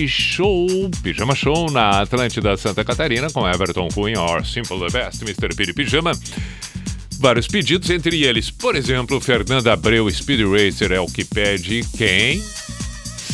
Show, 0.08 0.66
Pijama 1.00 1.34
Show 1.34 1.70
na 1.70 2.00
Atlântida 2.00 2.56
Santa 2.56 2.84
Catarina 2.84 3.30
com 3.30 3.48
Everton 3.48 3.88
Cunha, 3.88 4.20
or 4.20 4.44
Simple 4.44 4.78
the 4.80 4.90
Best, 4.90 5.24
Mr. 5.24 5.54
Piri 5.54 5.72
Pijama. 5.72 6.10
Vários 7.20 7.46
pedidos, 7.46 7.90
entre 7.90 8.24
eles, 8.24 8.50
por 8.50 8.74
exemplo, 8.74 9.20
Fernanda 9.20 9.74
Abreu 9.74 10.10
Speed 10.10 10.40
Racer 10.40 10.90
é 10.90 11.00
o 11.00 11.06
que 11.06 11.22
pede 11.22 11.84
quem? 11.94 12.42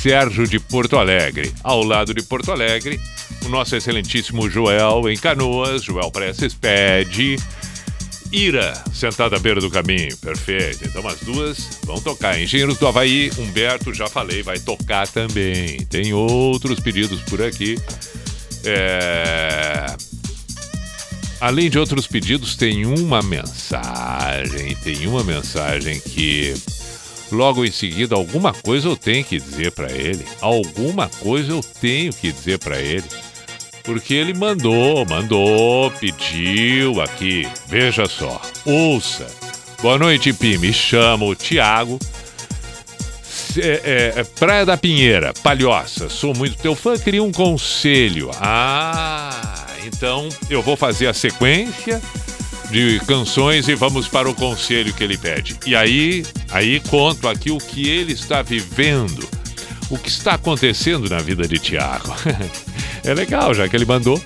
Sérgio 0.02 0.44
de 0.44 0.58
Porto 0.58 0.96
Alegre. 0.96 1.54
Ao 1.62 1.84
lado 1.84 2.12
de 2.12 2.20
Porto 2.20 2.50
Alegre, 2.50 3.00
o 3.44 3.48
nosso 3.48 3.76
excelentíssimo 3.76 4.50
Joel 4.50 5.08
em 5.08 5.16
Canoas, 5.16 5.84
Joel 5.84 6.10
Prestes 6.10 6.52
pede 6.52 7.36
Ira, 8.32 8.74
sentada 8.92 9.36
à 9.36 9.38
beira 9.38 9.60
do 9.60 9.70
caminho. 9.70 10.16
Perfeito. 10.16 10.84
Então 10.84 11.06
as 11.06 11.20
duas 11.20 11.78
vão 11.84 12.00
tocar. 12.00 12.42
Engenheiros 12.42 12.78
do 12.78 12.88
Havaí, 12.88 13.30
Humberto, 13.38 13.94
já 13.94 14.08
falei, 14.08 14.42
vai 14.42 14.58
tocar 14.58 15.06
também. 15.06 15.78
Tem 15.86 16.12
outros 16.12 16.80
pedidos 16.80 17.20
por 17.20 17.40
aqui. 17.40 17.78
É... 18.64 19.94
Além 21.40 21.68
de 21.68 21.78
outros 21.78 22.06
pedidos, 22.06 22.56
tem 22.56 22.86
uma 22.86 23.22
mensagem. 23.22 24.74
Tem 24.76 25.06
uma 25.06 25.22
mensagem 25.22 26.00
que 26.00 26.54
logo 27.30 27.64
em 27.64 27.70
seguida 27.70 28.14
alguma 28.14 28.52
coisa 28.52 28.88
eu 28.88 28.96
tenho 28.96 29.24
que 29.24 29.38
dizer 29.38 29.72
para 29.72 29.92
ele. 29.92 30.24
Alguma 30.40 31.08
coisa 31.20 31.52
eu 31.52 31.62
tenho 31.80 32.12
que 32.12 32.32
dizer 32.32 32.58
para 32.58 32.80
ele. 32.80 33.04
Porque 33.82 34.14
ele 34.14 34.34
mandou, 34.34 35.04
mandou, 35.06 35.90
pediu 35.92 37.00
aqui. 37.00 37.46
Veja 37.68 38.06
só, 38.06 38.40
ouça. 38.64 39.26
Boa 39.82 39.98
noite, 39.98 40.32
Pi. 40.32 40.58
Me 40.58 40.72
chamo 40.72 41.34
Tiago. 41.34 41.98
É, 43.58 44.12
é, 44.16 44.24
Praia 44.24 44.66
da 44.66 44.76
Pinheira, 44.76 45.32
Palhoça. 45.42 46.08
Sou 46.08 46.34
muito 46.34 46.58
teu 46.58 46.74
fã. 46.74 46.98
Queria 46.98 47.22
um 47.22 47.30
conselho. 47.30 48.30
Ah, 48.34 49.65
então 49.86 50.28
eu 50.50 50.62
vou 50.62 50.76
fazer 50.76 51.06
a 51.06 51.14
sequência 51.14 52.00
de 52.70 53.00
canções 53.06 53.68
e 53.68 53.74
vamos 53.74 54.08
para 54.08 54.28
o 54.28 54.34
conselho 54.34 54.92
que 54.92 55.04
ele 55.04 55.16
pede. 55.16 55.56
E 55.64 55.74
aí, 55.74 56.24
aí 56.50 56.80
conto 56.80 57.28
aqui 57.28 57.50
o 57.50 57.58
que 57.58 57.88
ele 57.88 58.12
está 58.12 58.42
vivendo, 58.42 59.28
o 59.88 59.96
que 59.96 60.08
está 60.08 60.34
acontecendo 60.34 61.08
na 61.08 61.18
vida 61.18 61.46
de 61.46 61.58
Tiago. 61.58 62.14
é 63.04 63.14
legal, 63.14 63.54
já 63.54 63.68
que 63.68 63.76
ele 63.76 63.84
mandou. 63.84 64.20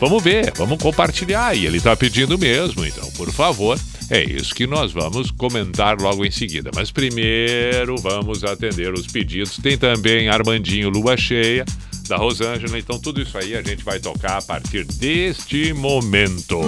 Vamos 0.00 0.22
ver, 0.22 0.52
vamos 0.56 0.82
compartilhar. 0.82 1.54
E 1.54 1.66
ele 1.66 1.76
está 1.76 1.94
pedindo 1.94 2.38
mesmo, 2.38 2.84
então, 2.84 3.08
por 3.12 3.30
favor. 3.30 3.78
É 4.08 4.24
isso 4.24 4.52
que 4.52 4.66
nós 4.66 4.90
vamos 4.90 5.30
comentar 5.30 6.00
logo 6.00 6.24
em 6.24 6.32
seguida. 6.32 6.70
Mas 6.74 6.90
primeiro 6.90 7.96
vamos 7.98 8.42
atender 8.42 8.92
os 8.92 9.06
pedidos. 9.06 9.56
Tem 9.58 9.78
também 9.78 10.28
Armandinho 10.28 10.88
Lua 10.88 11.16
Cheia, 11.16 11.64
da 12.10 12.16
Rosângela. 12.16 12.76
Então, 12.76 12.98
tudo 12.98 13.22
isso 13.22 13.38
aí 13.38 13.56
a 13.56 13.62
gente 13.62 13.84
vai 13.84 14.00
tocar 14.00 14.38
a 14.38 14.42
partir 14.42 14.84
deste 14.84 15.72
momento. 15.72 16.60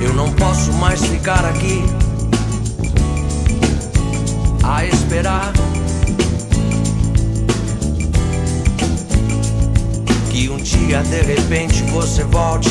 Eu 0.00 0.14
não 0.14 0.32
posso 0.32 0.72
mais 0.72 1.04
ficar 1.04 1.44
aqui 1.44 1.82
a 4.64 4.86
esperar 4.86 5.52
que 10.30 10.48
um 10.48 10.56
dia 10.56 11.02
de 11.02 11.20
repente 11.20 11.82
você 11.90 12.24
volte 12.24 12.70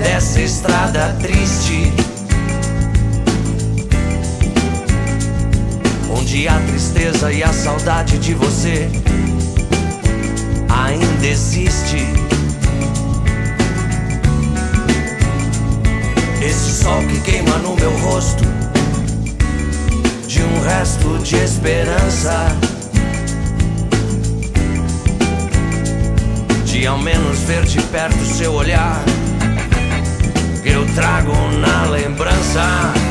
dessa 0.00 0.40
estrada 0.40 1.14
triste. 1.20 1.92
Onde 6.10 6.48
a 6.48 6.58
tristeza 6.60 7.30
e 7.30 7.42
a 7.42 7.52
saudade 7.52 8.18
de 8.18 8.34
você 8.34 8.88
ainda 10.68 11.26
existe. 11.26 12.06
Esse 16.42 16.82
sol 16.82 17.02
que 17.06 17.20
queima 17.20 17.58
no 17.58 17.76
meu 17.76 17.96
rosto, 17.98 18.44
de 20.26 20.42
um 20.42 20.62
resto 20.62 21.18
de 21.18 21.36
esperança. 21.36 22.56
De 26.64 26.86
ao 26.86 26.98
menos 26.98 27.40
ver 27.40 27.64
de 27.66 27.82
perto 27.82 28.24
seu 28.24 28.54
olhar 28.54 29.04
que 30.62 30.68
eu 30.70 30.84
trago 30.94 31.32
na 31.58 31.86
lembrança. 31.90 33.09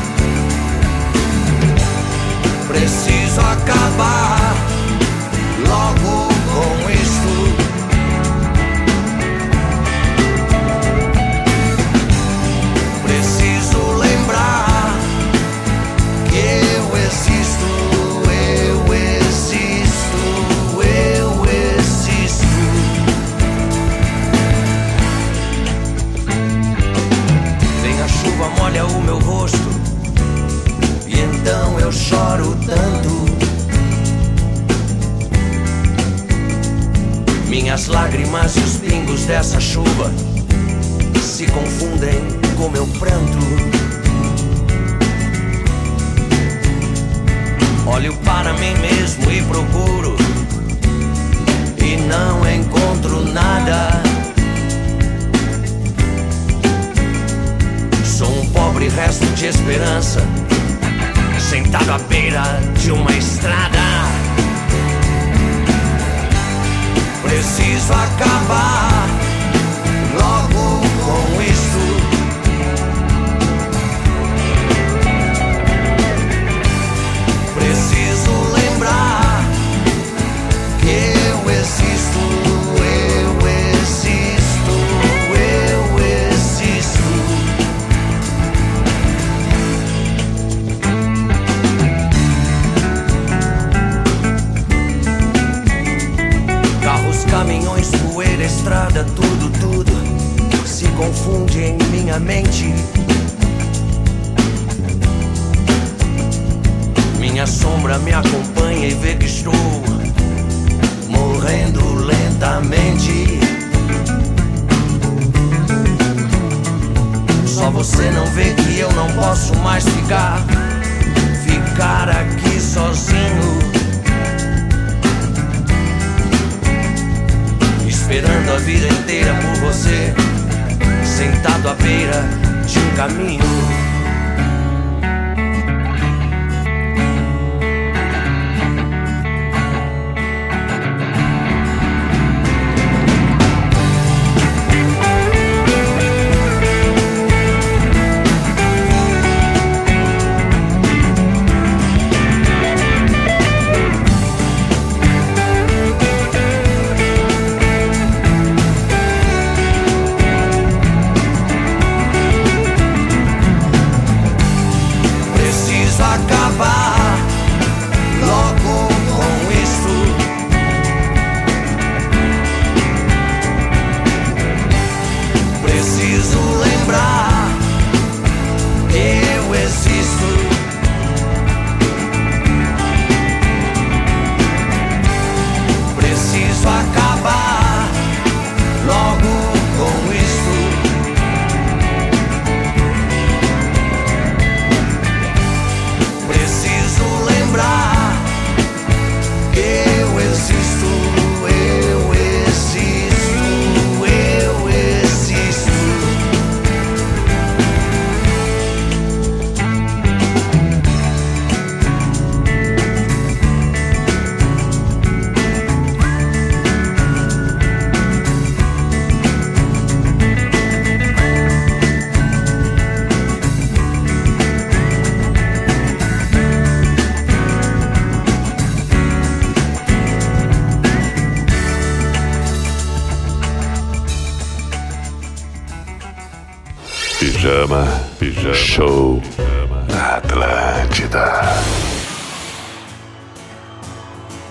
Pijama, 237.70 237.86
Pijama 238.18 238.54
Show 238.54 239.20
Pijama. 239.20 239.84
na 239.88 240.16
Atlântida. 240.16 241.54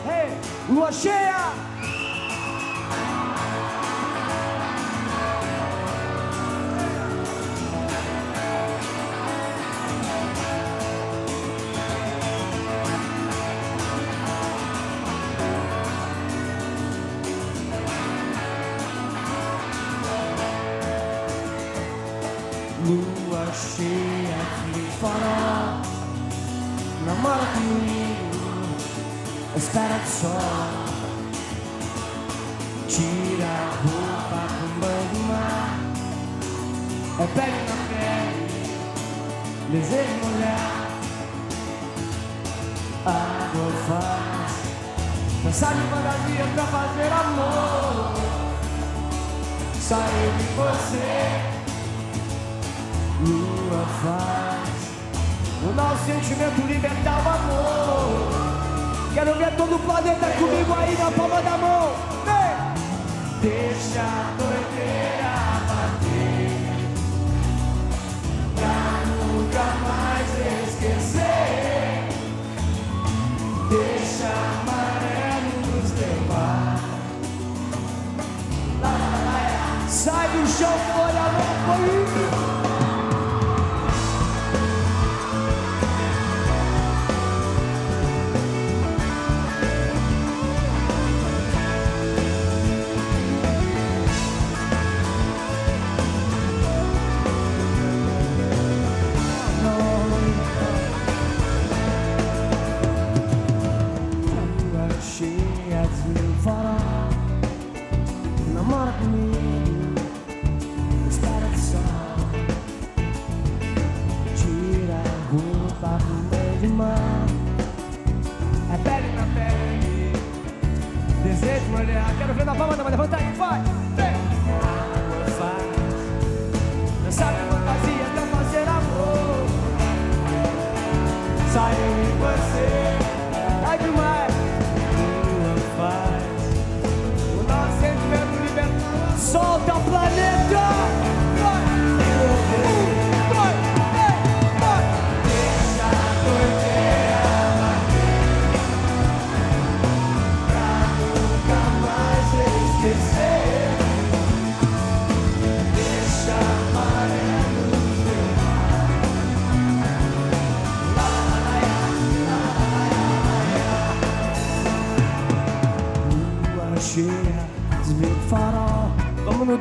Hey, 0.08 0.30
lua 0.70 0.90
cheia! 0.92 1.69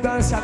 Vamos 0.01 0.31
no 0.31 0.38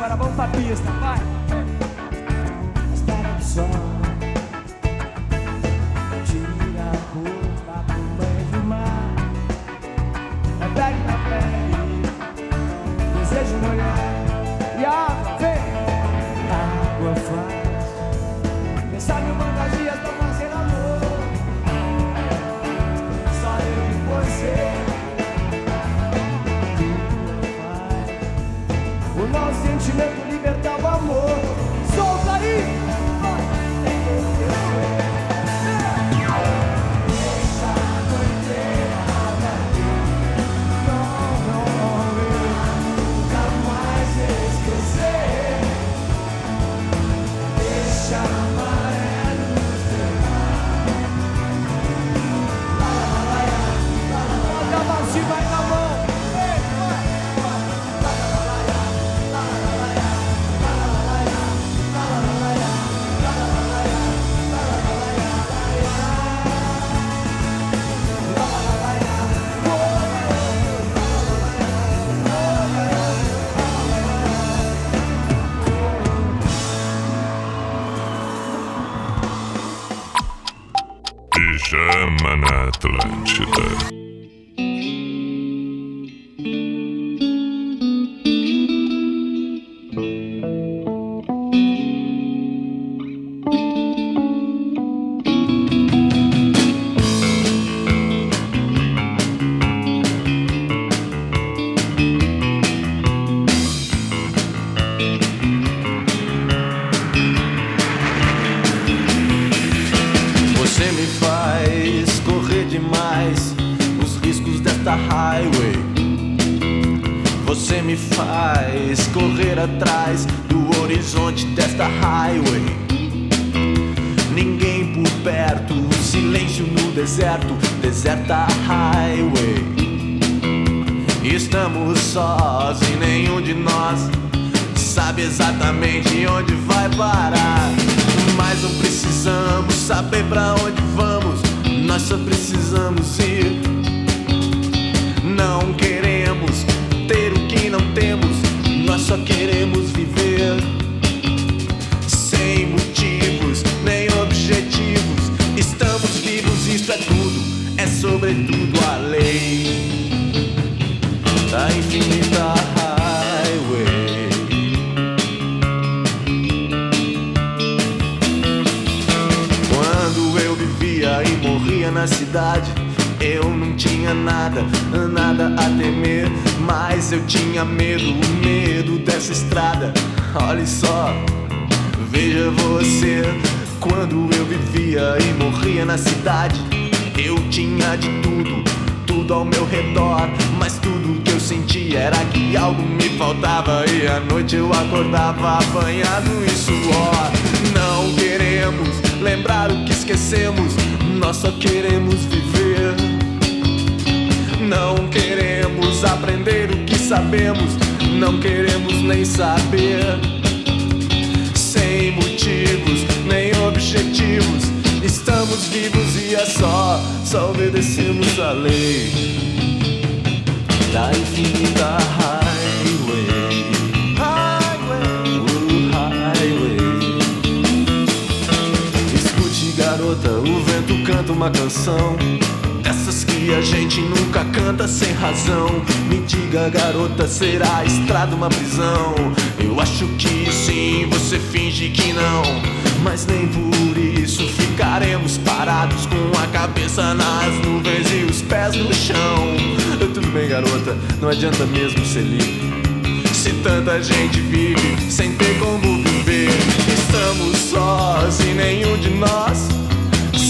de 258.96 259.10
nós 259.10 259.68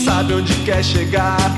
sabe 0.05 0.35
onde 0.35 0.55
quer 0.64 0.85
chegar. 0.85 1.56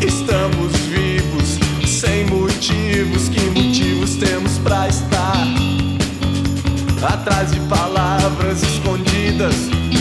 Estamos 0.00 0.76
vivos, 0.88 1.58
sem 1.86 2.24
motivos. 2.26 3.28
Que 3.28 3.40
motivos 3.50 4.16
temos 4.16 4.58
para 4.58 4.88
estar? 4.88 5.46
Atrás 7.02 7.50
de 7.52 7.60
palavras 7.60 8.62
escondidas, 8.62 9.54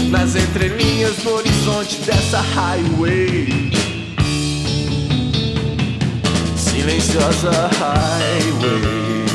nas 0.10 0.36
entrelinhas 0.36 1.24
no 1.24 1.36
horizonte 1.36 1.98
dessa 2.06 2.42
highway. 2.42 3.72
Silenciosa 6.56 7.70
highway. 7.80 9.27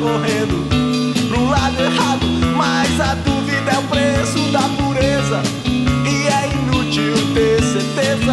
correndo 0.00 0.68
pro 1.28 1.44
lado 1.46 1.80
errado, 1.80 2.26
mas 2.56 3.00
a 3.00 3.14
dúvida 3.14 3.70
é 3.70 3.78
o 3.78 3.82
preço 3.82 4.38
da 4.52 4.62
pureza 4.62 5.42
e 6.04 6.26
é 6.28 6.52
inútil 6.52 7.14
ter 7.34 7.62
certeza. 7.62 8.27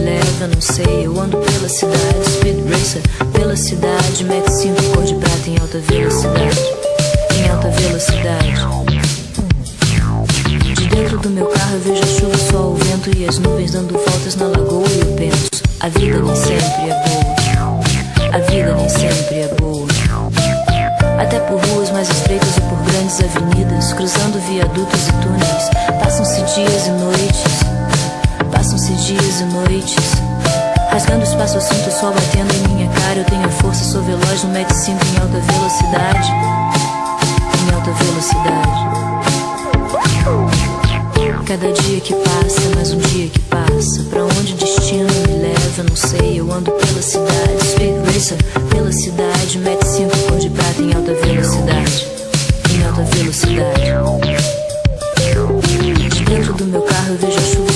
Leva, 0.00 0.46
não 0.46 0.60
sei. 0.60 1.06
Eu 1.06 1.20
ando 1.20 1.36
pela 1.38 1.68
cidade, 1.68 2.24
speed 2.26 2.58
racer, 2.70 3.02
pela 3.32 3.56
cidade. 3.56 4.24
Max 4.24 4.52
5 4.54 4.82
cor 4.94 5.04
de 5.04 5.14
prata 5.14 5.48
em 5.50 5.58
alta 5.58 5.78
velocidade. 5.78 6.58
Em 7.36 7.48
alta 7.48 7.68
velocidade. 7.68 8.54
De 10.74 10.86
dentro 10.88 11.18
do 11.18 11.30
meu 11.30 11.46
carro 11.46 11.74
eu 11.74 11.80
vejo 11.80 12.02
a 12.02 12.06
chuva, 12.06 12.38
sol, 12.50 12.72
o 12.72 12.76
vento 12.76 13.16
e 13.16 13.26
as 13.26 13.38
nuvens 13.38 13.72
dando 13.72 13.92
voltas 13.92 14.36
na 14.36 14.46
lagoa. 14.46 14.88
E 14.88 15.00
eu 15.00 15.06
penso: 15.16 15.62
a 15.80 15.88
vida 15.88 16.20
nem 16.20 16.36
sempre 16.36 16.90
é 16.90 17.02
boa. 17.08 17.30
A 18.32 18.38
vida 18.50 18.74
nem 18.74 18.88
sempre 18.88 19.38
é 19.38 19.54
boa. 19.58 19.88
Até 21.18 21.38
por 21.40 21.60
ruas 21.66 21.90
mais 21.90 22.08
estreitas 22.08 22.56
ou 22.56 22.68
por 22.68 22.92
grandes 22.92 23.20
avenidas, 23.20 23.92
cruzando 23.92 24.40
viadutos 24.48 25.08
e 25.08 25.12
túneis, 25.12 25.70
passam-se 26.02 26.40
dias 26.54 26.86
e 26.86 26.90
noites. 26.90 27.69
Passam-se 28.60 28.92
dias 28.92 29.40
e 29.40 29.44
noites. 29.44 29.96
Rasgando 30.90 31.24
espaço, 31.24 31.56
eu 31.56 31.62
sinto 31.62 31.88
o 31.88 31.90
sol 31.90 32.12
batendo 32.12 32.54
em 32.54 32.74
minha 32.74 32.90
cara. 32.90 33.20
Eu 33.20 33.24
tenho 33.24 33.48
força, 33.52 33.82
sou 33.82 34.02
veloz 34.02 34.44
no 34.44 34.52
Max 34.52 34.76
5 34.76 34.98
em 35.02 35.18
alta 35.18 35.40
velocidade. 35.50 36.30
Em 37.56 37.72
alta 37.74 37.90
velocidade. 38.04 38.80
Cada 41.46 41.72
dia 41.72 42.00
que 42.02 42.12
passa, 42.12 42.60
mais 42.74 42.92
um 42.92 42.98
dia 42.98 43.28
que 43.28 43.40
passa. 43.40 44.02
Pra 44.10 44.24
onde 44.24 44.52
o 44.52 44.56
destino 44.56 45.08
me 45.26 45.38
leva, 45.40 45.82
não 45.88 45.96
sei. 45.96 46.40
Eu 46.40 46.52
ando 46.52 46.70
pela 46.70 47.00
cidade, 47.00 47.66
speed 47.66 47.94
racer, 48.12 48.36
pela 48.68 48.92
cidade. 48.92 49.58
Max 49.60 49.88
5 49.88 50.18
cor 50.28 50.38
de 50.38 50.50
prata 50.50 50.82
em 50.82 50.92
alta 50.92 51.14
velocidade. 51.14 52.06
Em 52.74 52.84
alta 52.86 53.04
velocidade. 53.04 53.80
De 56.10 56.24
dentro 56.24 56.52
do 56.52 56.64
meu 56.66 56.82
carro 56.82 57.08
eu 57.08 57.16
vejo 57.16 57.38
a 57.38 57.40
chuva, 57.40 57.69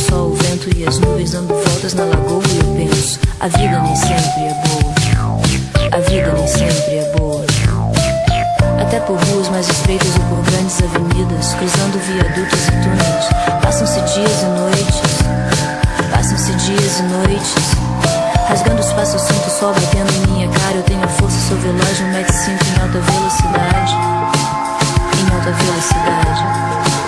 vento 0.64 0.78
e 0.78 0.86
as 0.86 0.98
nuvens 0.98 1.32
dando 1.32 1.48
voltas 1.48 1.94
na 1.94 2.04
lagoa. 2.04 2.42
E 2.48 2.58
eu 2.58 2.88
penso: 2.88 3.20
a 3.40 3.48
vida 3.48 3.80
nem 3.80 3.96
sempre 3.96 4.42
é 4.42 4.54
boa. 4.66 4.94
A 5.92 6.00
vida 6.00 6.32
nem 6.32 6.46
sempre 6.46 6.96
é 6.96 7.12
boa. 7.16 7.44
Até 8.80 9.00
por 9.00 9.16
ruas 9.16 9.48
mais 9.48 9.68
estreitas 9.68 10.10
ou 10.16 10.36
por 10.36 10.50
grandes 10.50 10.78
avenidas, 10.82 11.54
cruzando 11.54 11.98
viadutos 12.06 12.66
e 12.66 12.70
túneis, 12.70 13.62
passam-se 13.62 14.00
dias 14.00 14.42
e 14.42 14.46
noites. 14.46 15.00
Passam-se 16.10 16.52
dias 16.52 16.98
e 16.98 17.02
noites. 17.02 17.54
Rasgando 18.48 18.80
os 18.80 18.92
passos, 18.92 19.22
sinto 19.22 19.46
o 19.46 19.50
sol 19.50 19.72
batendo 19.72 20.12
em 20.12 20.32
minha 20.32 20.48
cara. 20.48 20.76
Eu 20.76 20.82
tenho 20.82 21.02
a 21.02 21.08
força, 21.08 21.36
sou 21.48 21.56
veloz 21.58 22.00
no 22.00 22.08
Max 22.12 22.34
5 22.34 22.64
em 22.64 22.82
alta 22.82 23.00
velocidade. 23.00 23.94
Em 25.18 25.34
alta 25.34 25.50
velocidade. 25.50 27.03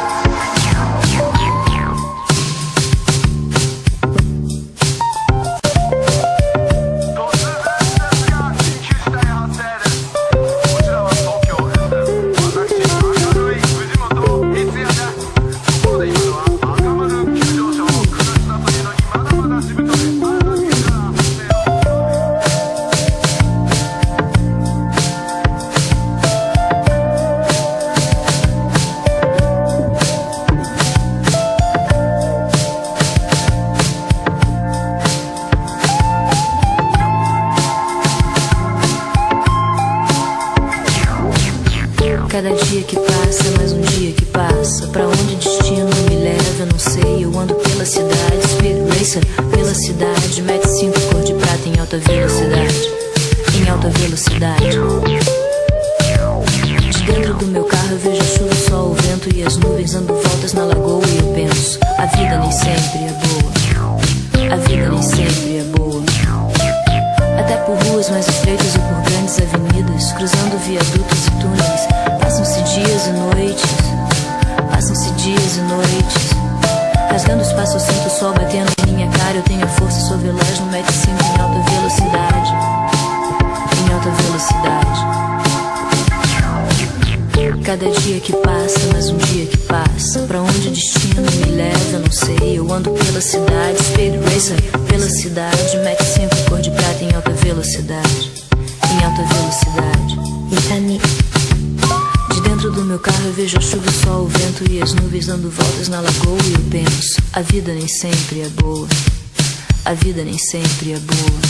A 109.86 109.94
vida 109.94 110.24
nem 110.24 110.36
sempre 110.36 110.94
é 110.94 110.98
boa. 110.98 111.40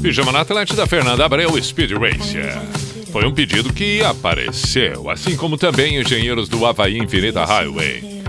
Pijama 0.00 0.32
na 0.32 0.40
Atlântida, 0.40 0.86
Fernanda 0.86 1.26
Abreu, 1.26 1.62
Speed 1.62 1.90
Racer. 1.90 2.58
Foi 3.12 3.26
um 3.26 3.34
pedido 3.34 3.70
que 3.70 4.02
apareceu, 4.02 5.10
assim 5.10 5.36
como 5.36 5.58
também 5.58 6.00
engenheiros 6.00 6.48
do 6.48 6.64
Havaí 6.64 6.96
Infinita 6.96 7.44
Highway. 7.44 8.22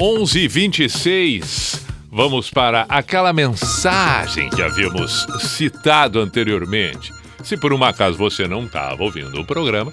11:26. 0.00 1.82
Vamos 2.10 2.48
para 2.48 2.86
aquela 2.88 3.34
mensagem 3.34 4.48
que 4.48 4.62
havíamos 4.62 5.26
citado 5.38 6.18
anteriormente. 6.18 7.12
Se 7.42 7.58
por 7.58 7.74
um 7.74 7.84
acaso 7.84 8.16
você 8.16 8.48
não 8.48 8.64
estava 8.64 9.02
ouvindo 9.02 9.38
o 9.38 9.44
programa, 9.44 9.92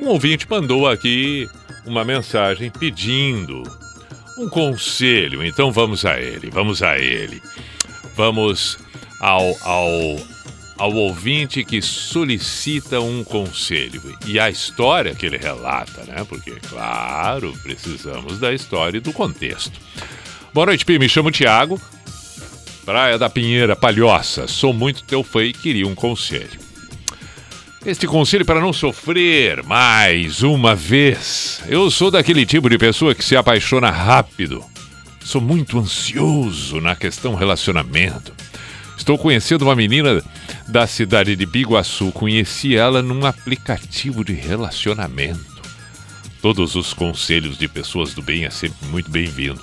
um 0.00 0.08
ouvinte 0.08 0.44
mandou 0.50 0.88
aqui 0.88 1.48
uma 1.86 2.04
mensagem 2.04 2.68
pedindo 2.68 3.62
um 4.40 4.48
conselho. 4.48 5.44
Então 5.44 5.70
vamos 5.70 6.04
a 6.04 6.18
ele, 6.18 6.50
vamos 6.50 6.82
a 6.82 6.98
ele. 6.98 7.42
Vamos 8.16 8.78
ao, 9.20 9.56
ao, 9.62 9.92
ao 10.78 10.94
ouvinte 10.94 11.64
que 11.64 11.82
solicita 11.82 13.00
um 13.00 13.22
conselho 13.22 14.02
e 14.26 14.38
a 14.38 14.48
história 14.48 15.14
que 15.14 15.26
ele 15.26 15.36
relata, 15.36 16.04
né? 16.04 16.24
Porque, 16.28 16.52
claro, 16.68 17.52
precisamos 17.62 18.38
da 18.38 18.52
história 18.52 18.98
e 18.98 19.00
do 19.00 19.12
contexto. 19.12 19.78
Boa 20.52 20.66
noite, 20.66 20.84
Pi. 20.84 20.98
Me 20.98 21.08
chamo 21.08 21.30
Tiago, 21.30 21.80
Praia 22.84 23.18
da 23.18 23.30
Pinheira, 23.30 23.76
Palhoça. 23.76 24.48
Sou 24.48 24.72
muito 24.72 25.04
teu 25.04 25.22
fã 25.22 25.44
e 25.44 25.52
queria 25.52 25.86
um 25.86 25.94
conselho. 25.94 26.69
Este 27.84 28.06
conselho 28.06 28.44
para 28.44 28.60
não 28.60 28.74
sofrer 28.74 29.62
mais 29.62 30.42
uma 30.42 30.74
vez. 30.74 31.62
Eu 31.66 31.90
sou 31.90 32.10
daquele 32.10 32.44
tipo 32.44 32.68
de 32.68 32.76
pessoa 32.76 33.14
que 33.14 33.24
se 33.24 33.34
apaixona 33.34 33.90
rápido. 33.90 34.62
Sou 35.24 35.40
muito 35.40 35.78
ansioso 35.78 36.78
na 36.78 36.94
questão 36.94 37.34
relacionamento. 37.34 38.34
Estou 38.98 39.16
conhecendo 39.16 39.62
uma 39.62 39.74
menina 39.74 40.22
da 40.68 40.86
cidade 40.86 41.34
de 41.34 41.46
Biguaçu. 41.46 42.12
Conheci 42.12 42.76
ela 42.76 43.00
num 43.00 43.24
aplicativo 43.24 44.22
de 44.22 44.34
relacionamento. 44.34 45.62
Todos 46.42 46.74
os 46.74 46.92
conselhos 46.92 47.56
de 47.56 47.66
pessoas 47.66 48.12
do 48.12 48.20
bem 48.20 48.44
é 48.44 48.50
sempre 48.50 48.86
muito 48.88 49.10
bem-vindo. 49.10 49.60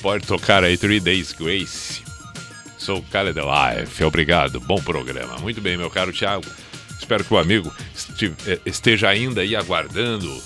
Pode 0.00 0.24
tocar 0.24 0.62
aí 0.62 0.76
Three 0.76 1.00
Days 1.00 1.32
Grace. 1.32 2.02
Sou 2.78 2.98
o 2.98 3.02
cara 3.02 3.32
de 3.32 3.40
Life. 3.40 4.04
Obrigado. 4.04 4.60
Bom 4.60 4.80
programa. 4.80 5.38
Muito 5.38 5.60
bem, 5.60 5.76
meu 5.76 5.90
caro 5.90 6.12
Thiago. 6.12 6.46
Espero 6.98 7.24
que 7.24 7.32
o 7.32 7.38
amigo 7.38 7.72
esteja 8.64 9.08
ainda 9.08 9.40
aí 9.40 9.54
aguardando. 9.54 10.42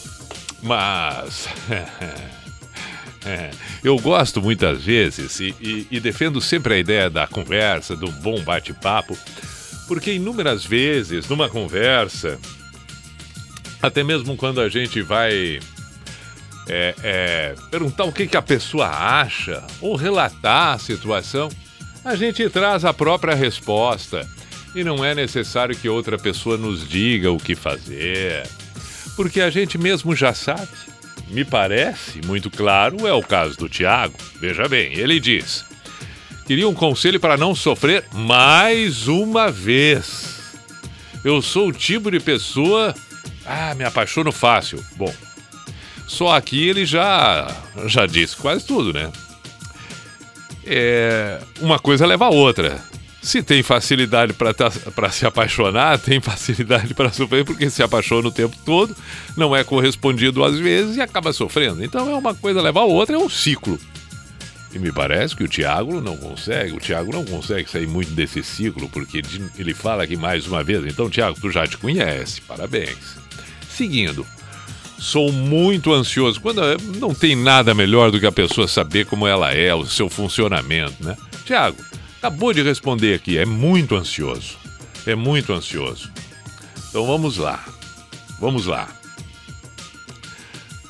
Mas. 0.63 1.49
É, 3.23 3.51
eu 3.85 3.99
gosto 3.99 4.41
muitas 4.41 4.83
vezes 4.83 5.41
e, 5.41 5.55
e, 5.61 5.87
e, 5.91 6.01
defendo 6.01 6.41
sempre 6.41 6.73
a 6.73 6.79
ideia 6.79 7.11
da 7.11 7.27
conversa, 7.27 7.95
do 7.95 8.11
bom 8.11 8.41
bate-papo, 8.41 9.15
porque 9.87 10.15
inúmeras 10.15 10.65
vezes 10.65 11.29
numa 11.29 11.47
conversa, 11.47 12.39
até 13.83 14.03
mesmo 14.03 14.39
quando 14.39 14.59
a 14.59 14.71
gente 14.71 15.03
vai 15.03 15.61
é, 16.67 16.95
é, 17.03 17.55
perguntar 17.71 18.05
o 18.05 18.13
que, 18.13 18.27
que 18.27 18.39
a 18.39 18.43
pessoa 18.43 18.89
acha 18.89 19.67
ou 19.83 19.97
relatar 19.97 20.77
a 20.77 20.79
situação, 20.79 21.51
a 22.03 22.15
gente 22.15 22.49
traz 22.49 22.87
a 22.87 22.95
própria 22.95 23.35
resposta 23.35 24.27
e 24.75 24.85
não 24.85 25.05
é 25.05 25.15
necessário 25.15 25.77
que 25.77 25.89
outra 25.89 26.19
pessoa 26.19 26.57
nos 26.57 26.89
diga 26.89 27.31
o 27.31 27.39
que 27.39 27.55
fazer, 27.55 28.47
porque 29.17 29.41
a 29.41 29.51
gente 29.51 29.77
mesmo 29.77 30.15
já 30.15 30.33
sabe. 30.33 30.69
Me 31.29 31.45
parece 31.45 32.21
muito 32.27 32.51
claro 32.51 33.07
é 33.07 33.13
o 33.13 33.23
caso 33.23 33.57
do 33.57 33.69
Tiago. 33.69 34.15
Veja 34.41 34.69
bem, 34.69 34.93
ele 34.95 35.21
diz: 35.21 35.65
queria 36.45 36.69
um 36.69 36.75
conselho 36.75 37.21
para 37.21 37.37
não 37.37 37.55
sofrer 37.55 38.05
mais 38.13 39.07
uma 39.07 39.51
vez. 39.51 40.41
Eu 41.23 41.41
sou 41.41 41.69
o 41.69 41.73
tipo 41.73 42.11
de 42.11 42.19
pessoa. 42.19 42.95
Ah, 43.47 43.75
me 43.77 43.85
apaixono 43.85 44.33
fácil. 44.33 44.85
Bom, 44.97 45.15
só 46.09 46.35
aqui 46.35 46.69
ele 46.69 46.85
já 46.85 47.47
já 47.87 48.07
disse 48.07 48.37
quase 48.37 48.67
tudo, 48.67 48.93
né? 48.93 49.13
É, 50.65 51.41
uma 51.61 51.79
coisa 51.79 52.07
leva 52.07 52.27
a 52.27 52.31
outra. 52.31 52.83
Se 53.23 53.43
tem 53.43 53.63
facilidade 53.63 54.33
para 54.33 55.11
se 55.11 55.27
apaixonar, 55.27 55.99
tem 55.99 56.21
facilidade 56.21 56.95
para 56.95 57.13
sofrer, 57.13 57.45
porque 57.45 57.69
se 57.69 57.83
apaixona 57.83 58.29
o 58.29 58.33
tempo 58.33 58.57
todo, 58.65 58.97
não 59.37 59.55
é 59.55 59.63
correspondido 59.63 60.43
às 60.43 60.59
vezes 60.59 60.97
e 60.97 61.01
acaba 61.01 61.33
sofrendo. 61.33 61.85
Então 61.85 62.11
é 62.11 62.15
uma 62.15 62.35
coisa 62.35 62.63
leva 62.63 62.81
a 62.81 62.85
outra, 62.85 63.17
é 63.17 63.19
um 63.19 63.29
ciclo. 63.29 63.79
E 64.73 64.79
me 64.79 64.93
parece 64.93 65.35
que 65.35 65.43
o 65.43 65.49
Tiago 65.49 66.01
não 66.01 66.17
consegue, 66.17 66.73
o 66.73 66.79
Tiago 66.79 67.13
não 67.13 67.25
consegue 67.25 67.69
sair 67.69 67.89
muito 67.89 68.13
desse 68.13 68.43
ciclo, 68.43 68.89
porque 68.89 69.21
ele 69.59 69.75
fala 69.75 70.05
aqui 70.05 70.17
mais 70.17 70.47
uma 70.47 70.63
vez. 70.63 70.87
Então, 70.87 71.11
Tiago, 71.11 71.39
tu 71.41 71.51
já 71.51 71.67
te 71.67 71.77
conhece, 71.77 72.41
parabéns. 72.43 73.17
Seguindo, 73.69 74.25
sou 74.97 75.33
muito 75.33 75.93
ansioso. 75.93 76.41
Quando 76.41 76.63
eh, 76.63 76.77
não 76.99 77.13
tem 77.13 77.35
nada 77.35 77.75
melhor 77.75 78.13
do 78.13 78.21
que 78.21 78.27
a 78.27 78.33
pessoa 78.33 78.69
saber 78.69 79.07
como 79.07 79.27
ela 79.27 79.53
é, 79.53 79.75
o 79.75 79.85
seu 79.85 80.09
funcionamento, 80.09 81.03
né? 81.03 81.17
Tiago, 81.45 81.77
acabou 82.21 82.53
de 82.53 82.63
responder 82.63 83.15
aqui, 83.15 83.39
é 83.39 83.47
muito 83.47 83.97
ansioso. 83.97 84.59
É 85.07 85.15
muito 85.15 85.53
ansioso. 85.55 86.13
Então 86.89 87.07
vamos 87.07 87.39
lá. 87.39 87.65
Vamos 88.39 88.67
lá. 88.67 88.89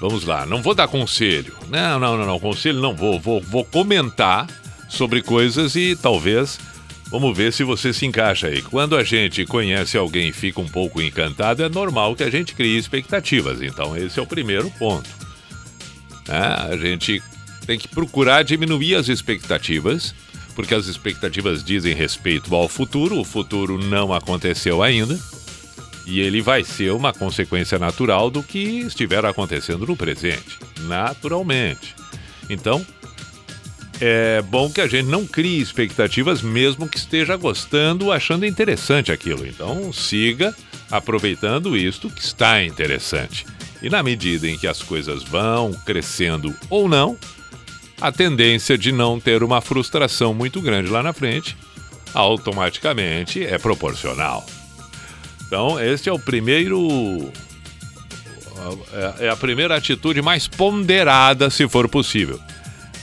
Vamos 0.00 0.24
lá, 0.24 0.46
não 0.46 0.62
vou 0.62 0.74
dar 0.74 0.88
conselho. 0.88 1.54
Não, 1.68 2.00
não, 2.00 2.16
não, 2.16 2.26
não, 2.26 2.40
conselho 2.40 2.80
não 2.80 2.96
vou. 2.96 3.20
Vou, 3.20 3.40
vou 3.40 3.64
comentar 3.64 4.46
sobre 4.88 5.22
coisas 5.22 5.76
e 5.76 5.94
talvez 5.94 6.58
vamos 7.10 7.36
ver 7.36 7.52
se 7.52 7.62
você 7.62 7.92
se 7.92 8.06
encaixa 8.06 8.46
aí. 8.46 8.62
Quando 8.62 8.96
a 8.96 9.04
gente 9.04 9.44
conhece 9.44 9.98
alguém 9.98 10.30
e 10.30 10.32
fica 10.32 10.58
um 10.58 10.68
pouco 10.68 11.02
encantado, 11.02 11.62
é 11.62 11.68
normal 11.68 12.16
que 12.16 12.22
a 12.24 12.30
gente 12.30 12.54
crie 12.54 12.78
expectativas. 12.78 13.60
Então, 13.60 13.94
esse 13.94 14.18
é 14.18 14.22
o 14.22 14.26
primeiro 14.26 14.70
ponto. 14.78 15.08
É, 16.26 16.72
a 16.72 16.76
gente 16.78 17.22
tem 17.66 17.78
que 17.78 17.88
procurar 17.88 18.42
diminuir 18.42 18.94
as 18.94 19.08
expectativas, 19.08 20.14
porque 20.60 20.74
as 20.74 20.88
expectativas 20.88 21.64
dizem 21.64 21.94
respeito 21.94 22.54
ao 22.54 22.68
futuro, 22.68 23.18
o 23.18 23.24
futuro 23.24 23.78
não 23.78 24.12
aconteceu 24.12 24.82
ainda. 24.82 25.18
E 26.04 26.20
ele 26.20 26.42
vai 26.42 26.62
ser 26.64 26.92
uma 26.92 27.14
consequência 27.14 27.78
natural 27.78 28.30
do 28.30 28.42
que 28.42 28.80
estiver 28.80 29.24
acontecendo 29.24 29.86
no 29.86 29.96
presente, 29.96 30.58
naturalmente. 30.80 31.94
Então, 32.50 32.84
é 34.02 34.42
bom 34.42 34.68
que 34.70 34.82
a 34.82 34.86
gente 34.86 35.06
não 35.06 35.26
crie 35.26 35.62
expectativas, 35.62 36.42
mesmo 36.42 36.86
que 36.86 36.98
esteja 36.98 37.36
gostando, 37.36 38.12
achando 38.12 38.44
interessante 38.44 39.10
aquilo. 39.10 39.46
Então, 39.46 39.90
siga 39.94 40.54
aproveitando 40.90 41.74
isto 41.74 42.10
que 42.10 42.20
está 42.20 42.62
interessante. 42.62 43.46
E 43.80 43.88
na 43.88 44.02
medida 44.02 44.46
em 44.46 44.58
que 44.58 44.66
as 44.66 44.82
coisas 44.82 45.22
vão 45.22 45.72
crescendo 45.86 46.54
ou 46.68 46.86
não, 46.86 47.16
a 48.00 48.10
tendência 48.10 48.78
de 48.78 48.92
não 48.92 49.20
ter 49.20 49.42
uma 49.42 49.60
frustração 49.60 50.32
muito 50.32 50.60
grande 50.60 50.88
lá 50.88 51.02
na 51.02 51.12
frente 51.12 51.56
automaticamente 52.14 53.44
é 53.44 53.58
proporcional. 53.58 54.44
Então, 55.46 55.78
este 55.80 56.08
é 56.08 56.12
o 56.12 56.18
primeiro. 56.18 57.30
É, 58.92 59.26
é 59.26 59.28
a 59.28 59.36
primeira 59.36 59.76
atitude 59.76 60.22
mais 60.22 60.46
ponderada, 60.46 61.50
se 61.50 61.68
for 61.68 61.88
possível. 61.88 62.40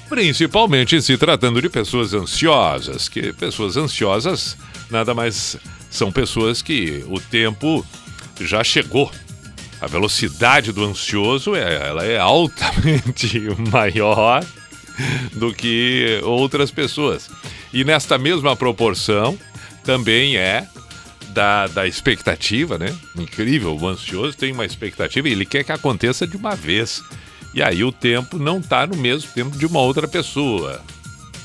Principalmente 0.10 1.02
se 1.02 1.18
tratando 1.18 1.62
de 1.62 1.70
pessoas 1.70 2.14
ansiosas, 2.14 3.10
que 3.10 3.34
pessoas 3.34 3.76
ansiosas 3.76 4.58
nada 4.90 5.14
mais 5.14 5.58
são 5.90 6.12
pessoas 6.12 6.62
que 6.62 7.04
o 7.10 7.20
tempo 7.20 7.86
já 8.40 8.64
chegou. 8.64 9.12
A 9.80 9.88
velocidade 9.88 10.72
do 10.72 10.84
ansioso 10.84 11.56
é, 11.56 11.88
ela 11.88 12.06
é 12.06 12.18
altamente 12.18 13.48
maior 13.72 14.44
do 15.34 15.54
que 15.54 16.20
outras 16.24 16.72
pessoas. 16.72 17.30
E 17.74 17.84
nesta 17.84 18.18
mesma 18.18 18.56
proporção 18.56 19.38
também 19.84 20.38
é 20.38 20.68
da, 21.30 21.68
da 21.68 21.88
expectativa, 21.88 22.78
né? 22.78 22.96
Incrível, 23.16 23.78
o 23.78 23.88
ansioso 23.88 24.38
tem 24.38 24.52
uma 24.52 24.66
expectativa 24.66 25.30
e 25.30 25.32
ele 25.32 25.46
quer 25.46 25.64
que 25.64 25.72
aconteça 25.72 26.26
de 26.26 26.36
uma 26.36 26.56
vez. 26.56 27.04
E 27.54 27.62
aí 27.62 27.84
o 27.84 27.92
tempo 27.92 28.38
não 28.38 28.60
está 28.60 28.86
no 28.88 28.96
mesmo 28.96 29.32
tempo 29.32 29.58
de 29.58 29.66
uma 29.66 29.80
outra 29.80 30.08
pessoa. 30.08 30.82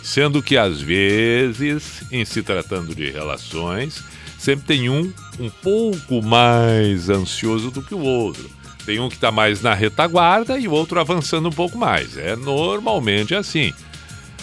Sendo 0.03 0.43
que 0.43 0.57
às 0.57 0.81
vezes, 0.81 2.03
em 2.11 2.25
se 2.25 2.43
tratando 2.43 2.95
de 2.95 3.11
relações, 3.11 4.03
sempre 4.39 4.67
tem 4.67 4.89
um 4.89 5.13
um 5.39 5.49
pouco 5.49 6.23
mais 6.23 7.09
ansioso 7.09 7.71
do 7.71 7.83
que 7.83 7.95
o 7.95 8.01
outro. 8.01 8.51
Tem 8.85 8.99
um 9.01 9.09
que 9.09 9.15
está 9.15 9.31
mais 9.31 9.63
na 9.63 9.75
retaguarda 9.75 10.59
e 10.59 10.67
o 10.67 10.73
outro 10.73 10.99
avançando 10.99 11.49
um 11.49 11.53
pouco 11.53 11.79
mais. 11.79 12.17
É 12.17 12.35
normalmente 12.37 13.35
assim. 13.35 13.73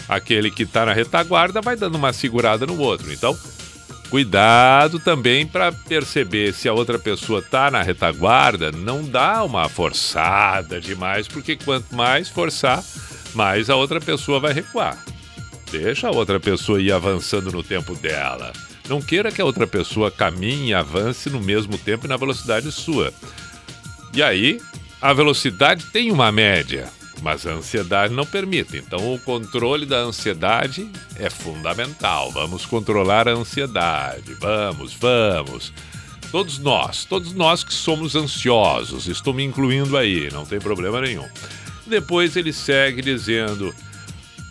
Aquele 0.08 0.50
que 0.50 0.64
está 0.64 0.86
na 0.86 0.92
retaguarda 0.92 1.60
vai 1.60 1.76
dando 1.76 1.96
uma 1.96 2.12
segurada 2.12 2.66
no 2.66 2.78
outro. 2.78 3.12
Então, 3.12 3.36
Cuidado 4.10 4.98
também 4.98 5.46
para 5.46 5.70
perceber 5.70 6.52
se 6.52 6.68
a 6.68 6.72
outra 6.72 6.98
pessoa 6.98 7.38
está 7.38 7.70
na 7.70 7.80
retaguarda, 7.80 8.72
não 8.72 9.04
dá 9.04 9.44
uma 9.44 9.68
forçada 9.68 10.80
demais, 10.80 11.28
porque 11.28 11.54
quanto 11.54 11.94
mais 11.94 12.28
forçar, 12.28 12.82
mais 13.36 13.70
a 13.70 13.76
outra 13.76 14.00
pessoa 14.00 14.40
vai 14.40 14.52
recuar. 14.52 14.98
Deixa 15.70 16.08
a 16.08 16.10
outra 16.10 16.40
pessoa 16.40 16.82
ir 16.82 16.90
avançando 16.90 17.52
no 17.52 17.62
tempo 17.62 17.94
dela. 17.94 18.52
Não 18.88 19.00
queira 19.00 19.30
que 19.30 19.40
a 19.40 19.44
outra 19.44 19.64
pessoa 19.64 20.10
caminhe 20.10 20.70
e 20.70 20.74
avance 20.74 21.30
no 21.30 21.40
mesmo 21.40 21.78
tempo 21.78 22.06
e 22.06 22.08
na 22.08 22.16
velocidade 22.16 22.72
sua. 22.72 23.14
E 24.12 24.22
aí, 24.22 24.60
a 25.00 25.12
velocidade 25.12 25.86
tem 25.86 26.10
uma 26.10 26.30
média 26.30 26.88
mas 27.22 27.46
a 27.46 27.52
ansiedade 27.52 28.12
não 28.14 28.26
permite. 28.26 28.76
Então, 28.76 29.12
o 29.12 29.18
controle 29.18 29.86
da 29.86 29.98
ansiedade 29.98 30.90
é 31.16 31.30
fundamental. 31.30 32.30
Vamos 32.32 32.66
controlar 32.66 33.28
a 33.28 33.32
ansiedade. 33.32 34.34
Vamos, 34.34 34.94
vamos. 34.94 35.72
Todos 36.30 36.58
nós, 36.58 37.04
todos 37.04 37.32
nós 37.32 37.64
que 37.64 37.74
somos 37.74 38.14
ansiosos, 38.14 39.08
estou 39.08 39.34
me 39.34 39.44
incluindo 39.44 39.96
aí, 39.96 40.30
não 40.32 40.46
tem 40.46 40.60
problema 40.60 41.00
nenhum. 41.00 41.26
Depois 41.86 42.36
ele 42.36 42.52
segue 42.52 43.02
dizendo: 43.02 43.74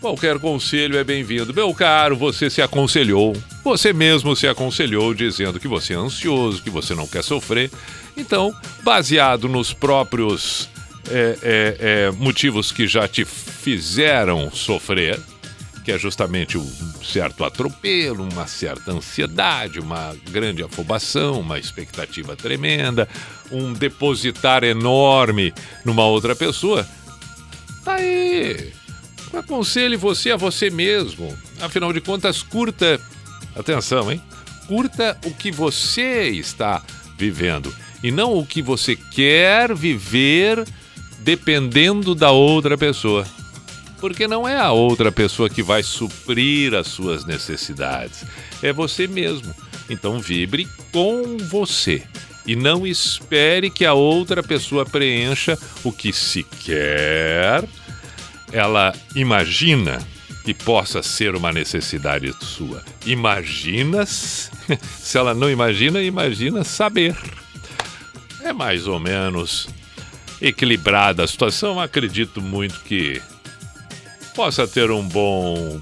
qualquer 0.02 0.40
conselho 0.40 0.98
é 0.98 1.06
bem-vindo. 1.06 1.54
Meu 1.54 1.74
caro, 1.74 2.18
você 2.18 2.50
se 2.50 2.62
aconselhou, 2.62 3.34
você 3.64 3.94
mesmo 3.94 4.36
se 4.36 4.46
aconselhou 4.46 5.14
dizendo 5.14 5.58
que 5.58 5.70
você 5.70 5.94
é 5.94 5.98
ansioso, 5.98 6.62
que 6.62 6.70
você 6.70 6.94
não 6.94 7.08
quer 7.08 7.24
sofrer. 7.24 7.72
Então, 8.20 8.54
baseado 8.84 9.48
nos 9.48 9.74
próprios 9.74 10.70
é, 11.10 11.38
é, 11.42 11.78
é, 11.80 12.12
motivos 12.12 12.70
que 12.70 12.86
já 12.86 13.08
te 13.08 13.24
fizeram 13.24 14.52
sofrer, 14.52 15.18
que 15.86 15.92
é 15.92 15.98
justamente 15.98 16.58
um 16.58 16.70
certo 17.02 17.46
atropelo, 17.46 18.28
uma 18.30 18.46
certa 18.46 18.92
ansiedade, 18.92 19.80
uma 19.80 20.14
grande 20.30 20.62
afobação, 20.62 21.40
uma 21.40 21.58
expectativa 21.58 22.36
tremenda, 22.36 23.08
um 23.50 23.72
depositar 23.72 24.66
enorme 24.66 25.54
numa 25.86 26.04
outra 26.04 26.36
pessoa. 26.36 26.86
Tá 27.86 27.94
aí. 27.94 28.74
Aconselhe 29.34 29.96
você 29.96 30.32
a 30.32 30.38
você 30.38 30.70
mesmo. 30.70 31.36
Afinal 31.62 31.94
de 31.94 32.02
contas, 32.02 32.44
curta. 32.44 33.00
Atenção, 33.56 34.12
hein? 34.12 34.22
Curta 34.68 35.18
o 35.26 35.34
que 35.34 35.52
você 35.52 36.30
está 36.30 36.84
vivendo 37.18 37.74
e 38.04 38.12
não 38.12 38.38
o 38.38 38.46
que 38.46 38.62
você 38.62 38.96
quer 38.96 39.74
viver 39.76 40.66
dependendo 41.20 42.16
da 42.16 42.32
outra 42.32 42.78
pessoa. 42.78 43.26
Porque 44.00 44.28
não 44.28 44.48
é 44.48 44.58
a 44.58 44.72
outra 44.72 45.12
pessoa 45.12 45.50
que 45.50 45.62
vai 45.62 45.84
suprir 45.84 46.74
as 46.74 46.88
suas 46.88 47.26
necessidades, 47.26 48.24
é 48.64 48.72
você 48.72 49.08
mesmo. 49.08 49.54
Então 49.90 50.20
vibre 50.20 50.68
com 50.92 51.38
você 51.38 52.04
e 52.46 52.56
não 52.56 52.88
espere 52.88 53.70
que 53.70 53.86
a 53.86 53.94
outra 53.94 54.42
pessoa 54.42 54.86
preencha 54.86 55.58
o 55.84 55.92
que 55.92 56.14
sequer 56.14 57.68
ela 58.52 58.94
imagina 59.16 60.00
que 60.44 60.54
possa 60.54 61.04
ser 61.04 61.36
uma 61.36 61.52
necessidade 61.52 62.34
sua. 62.42 62.84
Imagina, 63.06 64.06
se 64.08 65.18
ela 65.18 65.34
não 65.34 65.50
imagina, 65.50 66.02
imagina 66.02 66.64
saber. 66.64 67.16
É 68.42 68.54
mais 68.54 68.88
ou 68.88 69.00
menos 69.00 69.68
equilibrada 70.42 71.24
a 71.24 71.28
situação, 71.28 71.80
acredito 71.80 72.42
muito 72.42 72.80
que 72.82 73.22
possa 74.34 74.68
ter 74.68 74.90
um 74.90 75.06
bom 75.06 75.82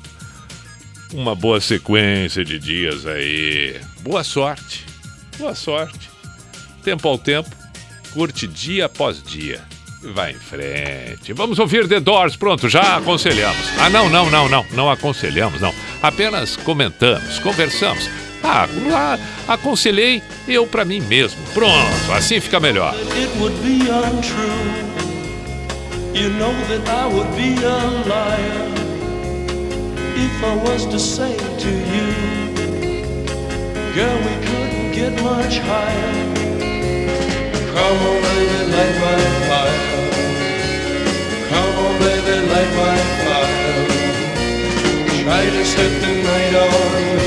uma 1.14 1.36
boa 1.36 1.62
sequência 1.62 2.44
de 2.44 2.60
dias 2.60 3.06
aí. 3.06 3.80
Boa 4.02 4.24
sorte. 4.24 4.86
Boa 5.38 5.56
sorte. 5.56 6.10
Tempo 6.84 7.08
ao 7.08 7.18
tempo, 7.18 7.50
curte 8.12 8.48
dia 8.48 8.86
após 8.86 9.22
dia. 9.22 9.62
Vai 10.14 10.32
em 10.32 10.40
frente. 10.40 11.34
Vamos 11.34 11.60
ouvir 11.60 11.88
The 11.88 12.00
Doors. 12.00 12.36
Pronto, 12.36 12.70
já 12.70 12.98
aconselhamos. 12.98 13.68
Ah, 13.80 13.90
não, 13.90 14.10
não, 14.10 14.30
não, 14.30 14.48
não. 14.48 14.66
Não 14.72 14.92
aconselhamos, 14.92 15.60
não. 15.60 15.74
Apenas 16.02 16.56
comentamos, 16.56 17.40
conversamos. 17.40 18.08
Ah, 18.44 18.68
lá 18.88 19.20
aconselhei 19.48 20.22
eu 20.48 20.66
para 20.68 20.86
mim 20.86 21.02
mesmo. 21.02 21.40
Pronto, 21.54 22.12
assim 22.16 22.40
fica 22.40 22.60
melhor. 22.60 22.94
It 23.16 23.30
would 23.40 23.56
be 23.62 23.90
untrue. 23.90 24.88
You 26.14 26.30
know 26.32 26.54
that 26.70 26.88
I 26.90 27.06
would 27.14 27.30
be 27.36 27.54
a 27.64 27.78
liar 28.10 28.78
if 30.16 30.44
I 30.44 30.56
was 30.56 30.86
to 30.88 31.00
say 31.00 31.36
to 31.38 31.70
you, 31.70 32.08
girl, 33.94 34.18
we 34.26 34.36
couldn't 34.46 34.92
get 34.94 35.14
much 35.22 35.60
higher. 35.60 36.14
Come 37.74 38.00
on, 38.10 38.22
baby, 38.24 38.72
light 38.74 38.98
my 39.06 39.20
fire. 39.48 39.82
Come 41.50 41.76
on, 41.86 42.00
baby, 42.00 42.36
light 42.52 42.74
my 42.82 42.98
fire. 43.26 43.86
Try 45.24 45.46
to 45.46 45.66
set 45.66 46.02
the 46.02 46.14
night 46.24 46.56
on 46.56 47.27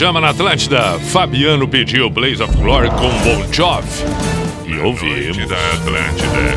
pijama 0.00 0.18
na 0.18 0.30
Atlântida. 0.30 0.98
Fabiano 0.98 1.68
pediu 1.68 2.08
Blaze 2.08 2.42
of 2.42 2.56
Glory 2.56 2.88
com 2.88 3.10
Bon 3.22 3.52
Jovi. 3.52 3.86
E 4.66 4.78
ouvimos. 4.78 5.36
Noite 5.36 5.46
da 5.46 5.56
Atlântida. 5.56 6.56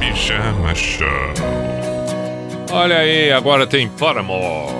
Pijama 0.00 0.74
Show. 0.74 1.06
Olha 2.72 2.96
aí, 2.96 3.30
agora 3.30 3.64
tem 3.64 3.88
Paramore. 3.88 4.74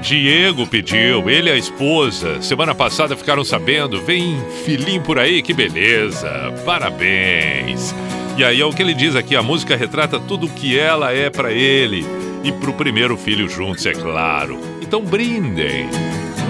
Diego 0.00 0.66
pediu, 0.66 1.28
ele 1.28 1.50
e 1.50 1.52
a 1.52 1.56
esposa. 1.58 2.40
Semana 2.40 2.74
passada 2.74 3.14
ficaram 3.14 3.44
sabendo. 3.44 4.00
Vem 4.00 4.42
filhinho 4.64 5.02
por 5.02 5.18
aí, 5.18 5.42
que 5.42 5.52
beleza. 5.52 6.54
Parabéns. 6.64 7.94
E 8.38 8.42
aí 8.42 8.62
é 8.62 8.64
o 8.64 8.72
que 8.72 8.80
ele 8.80 8.94
diz 8.94 9.14
aqui, 9.14 9.36
a 9.36 9.42
música 9.42 9.76
retrata 9.76 10.18
tudo 10.18 10.46
o 10.46 10.50
que 10.50 10.78
ela 10.78 11.12
é 11.12 11.28
para 11.28 11.52
ele 11.52 12.02
e 12.42 12.50
para 12.50 12.70
o 12.70 12.74
primeiro 12.74 13.14
filho 13.18 13.46
juntos, 13.46 13.84
é 13.84 13.92
claro. 13.92 14.75
Então 14.86 15.02
brindem. 15.02 15.90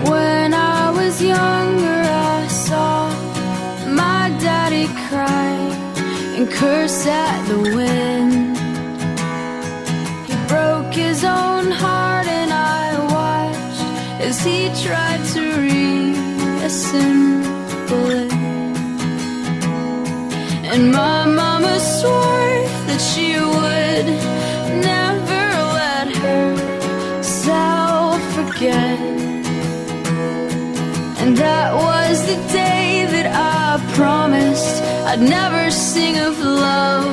When 0.06 0.52
I 0.52 0.90
was 0.90 1.22
younger, 1.22 2.02
I 2.04 2.46
saw 2.48 3.08
my 3.88 4.28
daddy 4.38 4.88
cry 5.08 5.56
and 6.36 6.46
curse 6.50 7.06
at 7.06 7.46
the 7.48 7.56
wind. 7.74 8.58
He 10.26 10.34
broke 10.48 10.92
his 10.92 11.24
own 11.24 11.70
heart, 11.70 12.26
and 12.28 12.52
I 12.52 12.98
watched 13.08 13.82
as 14.20 14.44
he 14.44 14.68
tried 14.84 15.24
to 15.32 15.40
reassemble 16.60 16.90
it. 18.10 18.32
And 20.70 20.92
my 20.92 21.24
mama 21.24 21.80
swore 21.80 22.66
that 22.86 23.00
she 23.00 23.40
would. 23.40 24.35
again. 28.56 29.44
And 31.20 31.36
that 31.36 31.74
was 31.74 32.26
the 32.26 32.36
day 32.52 33.06
that 33.10 33.26
I 33.26 33.82
promised 33.94 34.82
I'd 35.10 35.20
never 35.20 35.70
sing 35.70 36.18
of 36.18 36.38
love 36.38 37.04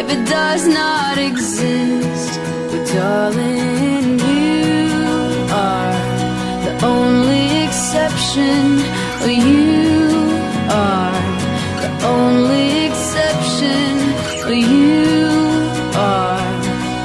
if 0.00 0.08
it 0.10 0.22
does 0.28 0.66
not 0.66 1.18
exist. 1.18 2.40
But 2.70 2.82
darling, 2.94 4.18
you 4.20 4.88
are 5.52 5.96
the 6.66 6.74
only 6.86 7.64
exception. 7.66 8.78
Well, 9.20 9.38
you 9.50 10.08
are 10.70 11.22
the 11.82 11.92
only 12.06 12.86
exception. 12.86 13.92
Well, 14.46 14.54
you 14.54 15.06
are 15.94 16.52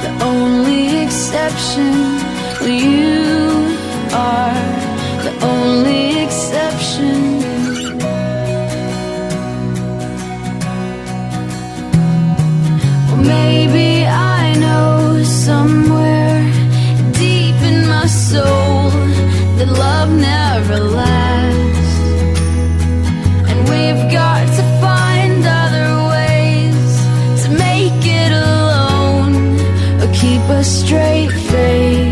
the 0.04 0.12
only 0.24 1.02
exception. 1.04 1.92
Well, 2.60 2.70
you 2.70 3.31
are 4.14 4.54
the 5.24 5.32
only 5.42 6.22
exception. 6.22 7.40
Well, 13.08 13.16
maybe 13.16 14.04
I 14.06 14.54
know 14.58 15.22
somewhere 15.22 16.42
deep 17.12 17.56
in 17.70 17.88
my 17.88 18.06
soul 18.06 18.90
that 19.56 19.68
love 19.68 20.10
never 20.10 20.78
lasts, 20.78 21.94
and 23.48 23.58
we've 23.70 24.04
got 24.12 24.44
to 24.58 24.62
find 24.84 25.42
other 25.46 25.90
ways 26.14 27.44
to 27.44 27.48
make 27.66 28.04
it 28.04 28.32
alone 28.32 29.34
or 30.02 30.12
keep 30.12 30.42
a 30.50 30.62
straight 30.62 31.32
face. 31.50 32.11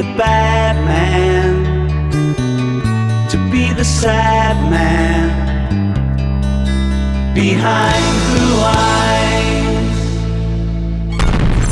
the 0.00 0.14
bad 0.16 0.76
man, 0.86 1.88
to 3.28 3.36
be 3.50 3.70
the 3.74 3.84
sad 3.84 4.56
man. 4.70 5.28
Behind 7.34 8.04
blue 8.30 8.60
eyes. 8.64 9.98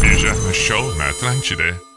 Ücretmiş 0.03 0.59
show 0.67 0.97
Mert 0.99 1.23
Renkçi'de. 1.23 1.88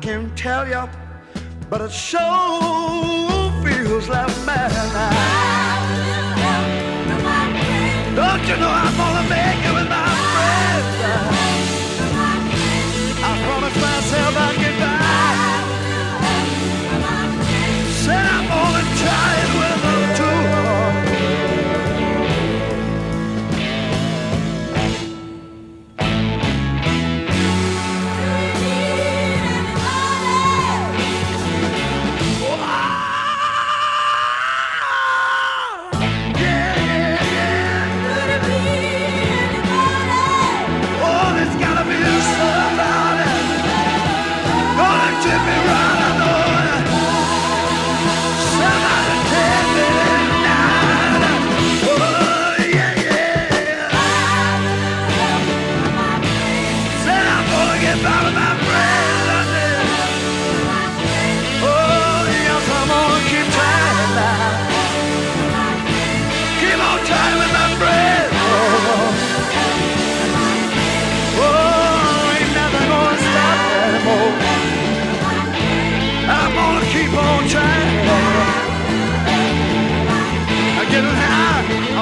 Can't 0.00 0.34
tell 0.36 0.66
you, 0.66 0.88
but 1.68 1.82
it 1.82 1.92
sure 1.92 2.20
feels 3.62 4.08
like 4.08 4.28
madness. 4.46 4.92
Don't 8.16 8.42
you 8.48 8.56
know 8.56 8.70
I'm 8.70 8.96
gonna 8.96 9.28
make 9.28 9.64
it 9.68 9.89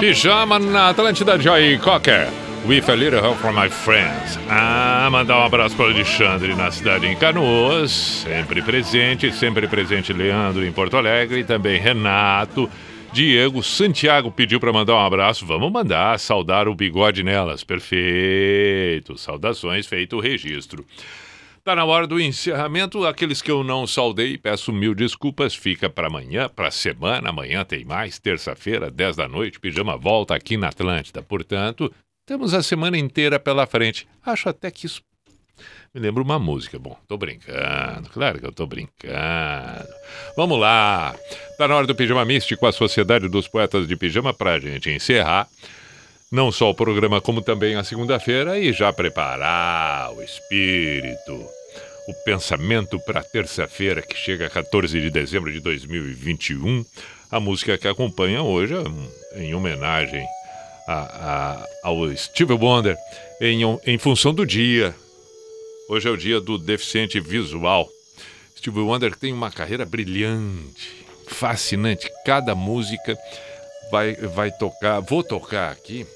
Pijama 0.09 0.59
na 0.59 0.89
Atlântida 0.89 1.39
Joy 1.39 1.77
Cocker. 1.77 2.29
With 2.67 2.89
a 2.89 2.95
little 2.95 3.21
help 3.21 3.37
from 3.37 3.53
my 3.53 3.69
friends. 3.69 4.39
Ah, 4.49 5.07
mandar 5.13 5.39
um 5.39 5.45
abraço 5.45 5.77
para 5.77 5.85
o 5.85 5.91
Alexandre 5.91 6.55
na 6.55 6.71
cidade 6.71 7.07
em 7.07 7.15
Canoas. 7.15 7.91
Sempre 8.25 8.63
presente, 8.63 9.31
sempre 9.31 9.69
presente 9.69 10.11
Leandro 10.15 10.65
em 10.65 10.73
Porto 10.73 10.97
Alegre. 10.97 11.41
E 11.41 11.45
também 11.45 11.79
Renato. 11.79 12.71
Diego 13.13 13.63
Santiago 13.63 14.31
pediu 14.31 14.59
para 14.59 14.73
mandar 14.73 14.95
um 14.95 15.05
abraço. 15.05 15.45
Vamos 15.45 15.71
mandar, 15.71 16.19
saudar 16.19 16.69
o 16.69 16.75
bigode 16.75 17.23
nelas. 17.23 17.63
Perfeito. 17.63 19.19
Saudações, 19.19 19.87
feito 19.87 20.17
o 20.17 20.21
registro. 20.21 20.87
Tá 21.69 21.77
na 21.77 21.85
hora 21.85 22.07
do 22.07 22.19
encerramento. 22.19 23.05
Aqueles 23.05 23.43
que 23.43 23.51
eu 23.51 23.63
não 23.63 23.87
saudei, 23.87 24.39
peço 24.39 24.73
mil 24.73 24.95
desculpas. 24.95 25.55
Fica 25.55 25.91
para 25.91 26.07
amanhã, 26.07 26.49
para 26.49 26.71
semana. 26.71 27.29
Amanhã 27.29 27.63
tem 27.63 27.85
mais. 27.85 28.19
Terça-feira, 28.19 28.91
10 28.91 29.17
da 29.17 29.29
noite. 29.29 29.61
Pijama 29.61 29.95
volta 29.95 30.35
aqui 30.35 30.57
na 30.57 30.69
Atlântida. 30.69 31.23
Portanto, 31.23 31.93
temos 32.25 32.55
a 32.55 32.63
semana 32.63 32.97
inteira 32.97 33.39
pela 33.39 33.67
frente. 33.67 34.09
Acho 34.25 34.49
até 34.49 34.71
que 34.71 34.87
isso 34.87 35.03
me 35.95 36.01
lembra 36.01 36.23
uma 36.23 36.39
música. 36.39 36.79
Bom, 36.79 36.97
tô 37.07 37.19
brincando. 37.19 38.09
Claro 38.15 38.41
que 38.41 38.47
eu 38.47 38.53
tô 38.53 38.67
brincando. 38.67 39.89
Vamos 40.39 40.59
lá. 40.59 41.15
Tá 41.59 41.69
na 41.69 41.77
hora 41.77 41.87
do 41.87 41.95
Pijama 41.95 42.25
Místico, 42.25 42.67
a 42.67 42.73
Sociedade 42.73 43.29
dos 43.29 43.47
Poetas 43.47 43.87
de 43.87 43.95
Pijama, 43.95 44.33
pra 44.33 44.59
gente 44.59 44.89
encerrar. 44.89 45.47
Não 46.33 46.51
só 46.51 46.71
o 46.71 46.75
programa, 46.75 47.21
como 47.21 47.43
também 47.43 47.77
a 47.77 47.85
segunda-feira 47.85 48.59
e 48.59 48.73
já 48.73 48.91
preparar 48.91 50.13
o 50.13 50.23
espírito, 50.23 51.58
o 52.09 52.15
pensamento 52.25 52.99
para 53.01 53.23
terça-feira, 53.23 54.01
que 54.01 54.17
chega 54.17 54.47
a 54.47 54.51
14 54.51 54.99
de 54.99 55.11
dezembro 55.11 55.53
de 55.53 55.61
2021. 55.61 56.83
A 57.31 57.39
música 57.39 57.77
que 57.77 57.87
acompanha 57.87 58.43
hoje 58.43 58.73
é 59.35 59.43
em 59.43 59.55
homenagem 59.55 60.25
a, 60.87 60.95
a, 60.95 61.67
ao 61.83 62.17
Steve 62.17 62.55
Wonder, 62.55 62.97
em, 63.43 63.61
em 63.87 63.99
função 63.99 64.33
do 64.33 64.47
dia. 64.47 64.97
Hoje 65.91 66.09
é 66.09 66.11
o 66.11 66.17
dia 66.17 66.41
do 66.41 66.57
deficiente 66.57 67.21
visual. 67.21 67.87
Steve 68.57 68.81
Wonder 68.81 69.15
tem 69.15 69.31
uma 69.31 69.51
carreira 69.51 69.85
brilhante, 69.85 71.05
fascinante. 71.27 72.11
Cada 72.25 72.55
música 72.55 73.19
vai, 73.91 74.15
vai 74.15 74.51
tocar. 74.51 75.01
Vou 75.01 75.23
tocar 75.23 75.71
aqui. 75.71 76.07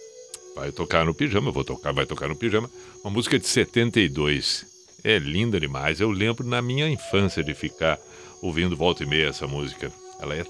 Vai 0.56 0.72
tocar 0.72 1.04
no 1.04 1.14
pijama, 1.14 1.50
vou 1.50 1.64
tocar, 1.64 1.92
vai 1.92 2.06
tocar 2.06 2.28
no 2.28 2.36
pijama. 2.36 2.70
Uma 3.04 3.10
música 3.10 3.38
de 3.38 3.46
72. 3.46 4.71
É 5.04 5.18
linda 5.18 5.58
demais. 5.58 6.00
Eu 6.00 6.10
lembro 6.10 6.46
na 6.46 6.62
minha 6.62 6.88
infância 6.88 7.42
de 7.42 7.54
ficar 7.54 7.98
ouvindo 8.40 8.76
volta 8.76 9.02
e 9.02 9.06
meia 9.06 9.28
essa 9.28 9.46
música. 9.46 9.90
Ela 10.20 10.36
é. 10.36 10.44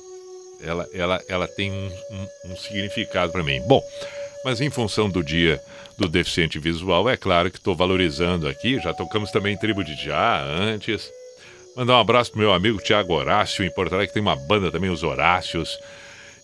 Ela, 0.64 0.88
ela, 0.94 1.24
ela 1.28 1.48
tem 1.48 1.72
um, 1.72 1.90
um, 2.10 2.52
um 2.52 2.56
significado 2.56 3.32
para 3.32 3.42
mim. 3.42 3.60
Bom, 3.66 3.82
mas 4.44 4.60
em 4.60 4.70
função 4.70 5.10
do 5.10 5.22
dia 5.22 5.60
do 5.98 6.08
deficiente 6.08 6.58
visual, 6.58 7.08
é 7.08 7.16
claro 7.16 7.50
que 7.50 7.58
estou 7.58 7.74
valorizando 7.74 8.46
aqui. 8.46 8.78
Já 8.80 8.94
tocamos 8.94 9.30
também 9.30 9.56
Tribo 9.56 9.82
de 9.82 9.94
Já 9.94 10.42
antes. 10.44 11.10
Mandar 11.76 11.94
um 11.94 12.00
abraço 12.00 12.30
pro 12.30 12.40
meu 12.40 12.52
amigo 12.52 12.78
Tiago 12.78 13.14
Horácio, 13.14 13.64
em 13.64 13.70
Porto 13.70 13.94
Alegre, 13.94 14.08
que 14.08 14.14
tem 14.14 14.22
uma 14.22 14.36
banda 14.36 14.70
também, 14.70 14.90
os 14.90 15.02
Horácios. 15.02 15.78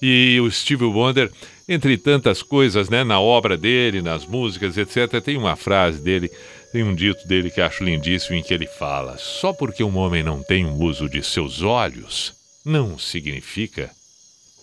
E 0.00 0.40
o 0.40 0.50
Steve 0.50 0.84
Wonder, 0.84 1.30
entre 1.68 1.98
tantas 1.98 2.42
coisas, 2.42 2.88
né, 2.88 3.04
na 3.04 3.20
obra 3.20 3.56
dele, 3.56 4.00
nas 4.00 4.24
músicas, 4.24 4.78
etc., 4.78 5.20
tem 5.22 5.36
uma 5.36 5.56
frase 5.56 6.00
dele, 6.00 6.30
tem 6.72 6.82
um 6.82 6.94
dito 6.94 7.26
dele 7.26 7.50
que 7.50 7.60
acho 7.60 7.82
lindíssimo, 7.82 8.36
em 8.36 8.42
que 8.42 8.52
ele 8.52 8.66
fala: 8.66 9.16
Só 9.18 9.52
porque 9.52 9.82
um 9.82 9.96
homem 9.96 10.22
não 10.22 10.42
tem 10.42 10.66
o 10.66 10.74
uso 10.82 11.08
de 11.08 11.22
seus 11.22 11.62
olhos, 11.62 12.34
não 12.64 12.98
significa 12.98 13.90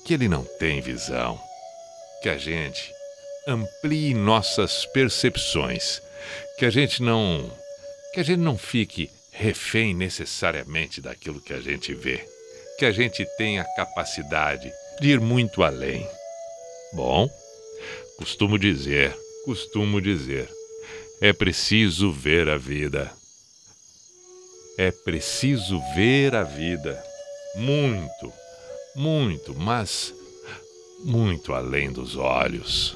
que 0.05 0.13
ele 0.13 0.27
não 0.27 0.43
tem 0.59 0.81
visão. 0.81 1.39
Que 2.21 2.29
a 2.29 2.37
gente 2.37 2.91
amplie 3.47 4.13
nossas 4.13 4.85
percepções, 4.87 6.01
que 6.57 6.65
a 6.65 6.69
gente 6.69 7.01
não 7.01 7.51
que 8.13 8.19
a 8.19 8.23
gente 8.23 8.39
não 8.39 8.57
fique 8.57 9.09
refém 9.31 9.93
necessariamente 9.93 11.01
daquilo 11.01 11.41
que 11.41 11.51
a 11.51 11.59
gente 11.59 11.93
vê, 11.93 12.25
que 12.79 12.85
a 12.85 12.91
gente 12.91 13.25
tenha 13.37 13.61
a 13.61 13.75
capacidade 13.75 14.71
de 15.01 15.09
ir 15.09 15.19
muito 15.19 15.61
além. 15.61 16.07
Bom, 16.93 17.29
costumo 18.17 18.57
dizer, 18.57 19.13
costumo 19.43 19.99
dizer, 19.99 20.49
é 21.21 21.31
preciso 21.31 22.11
ver 22.11 22.49
a 22.49 22.57
vida. 22.57 23.11
É 24.77 24.91
preciso 24.91 25.79
ver 25.95 26.35
a 26.35 26.43
vida. 26.43 27.01
Muito, 27.55 28.33
muito, 28.95 29.55
mas 29.55 30.13
muito 31.03 31.53
além 31.53 31.91
dos 31.91 32.15
olhos. 32.17 32.95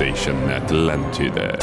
Station 0.00 0.48
Atlantida. 0.48 1.60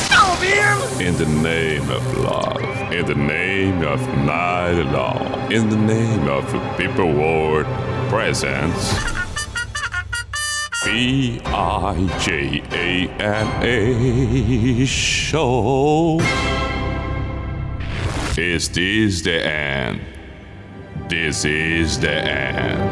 In 1.01 1.17
the 1.17 1.25
name 1.25 1.89
of 1.89 2.17
love, 2.19 2.61
in 2.93 3.03
the 3.07 3.15
name 3.15 3.81
of 3.81 3.99
night 4.25 4.79
long, 4.93 5.51
in 5.51 5.69
the 5.69 5.75
name 5.75 6.27
of 6.29 6.45
people 6.77 7.11
world 7.13 7.65
presence. 8.09 8.93
B 10.85 11.41
I 11.45 11.95
J 12.19 12.61
A 12.73 13.09
N 13.19 13.47
A 13.63 14.85
show. 14.85 16.19
Is 18.37 18.69
this 18.69 19.21
the 19.23 19.47
end? 19.47 19.99
This 21.09 21.43
is 21.43 21.99
the 21.99 22.11
end. 22.11 22.86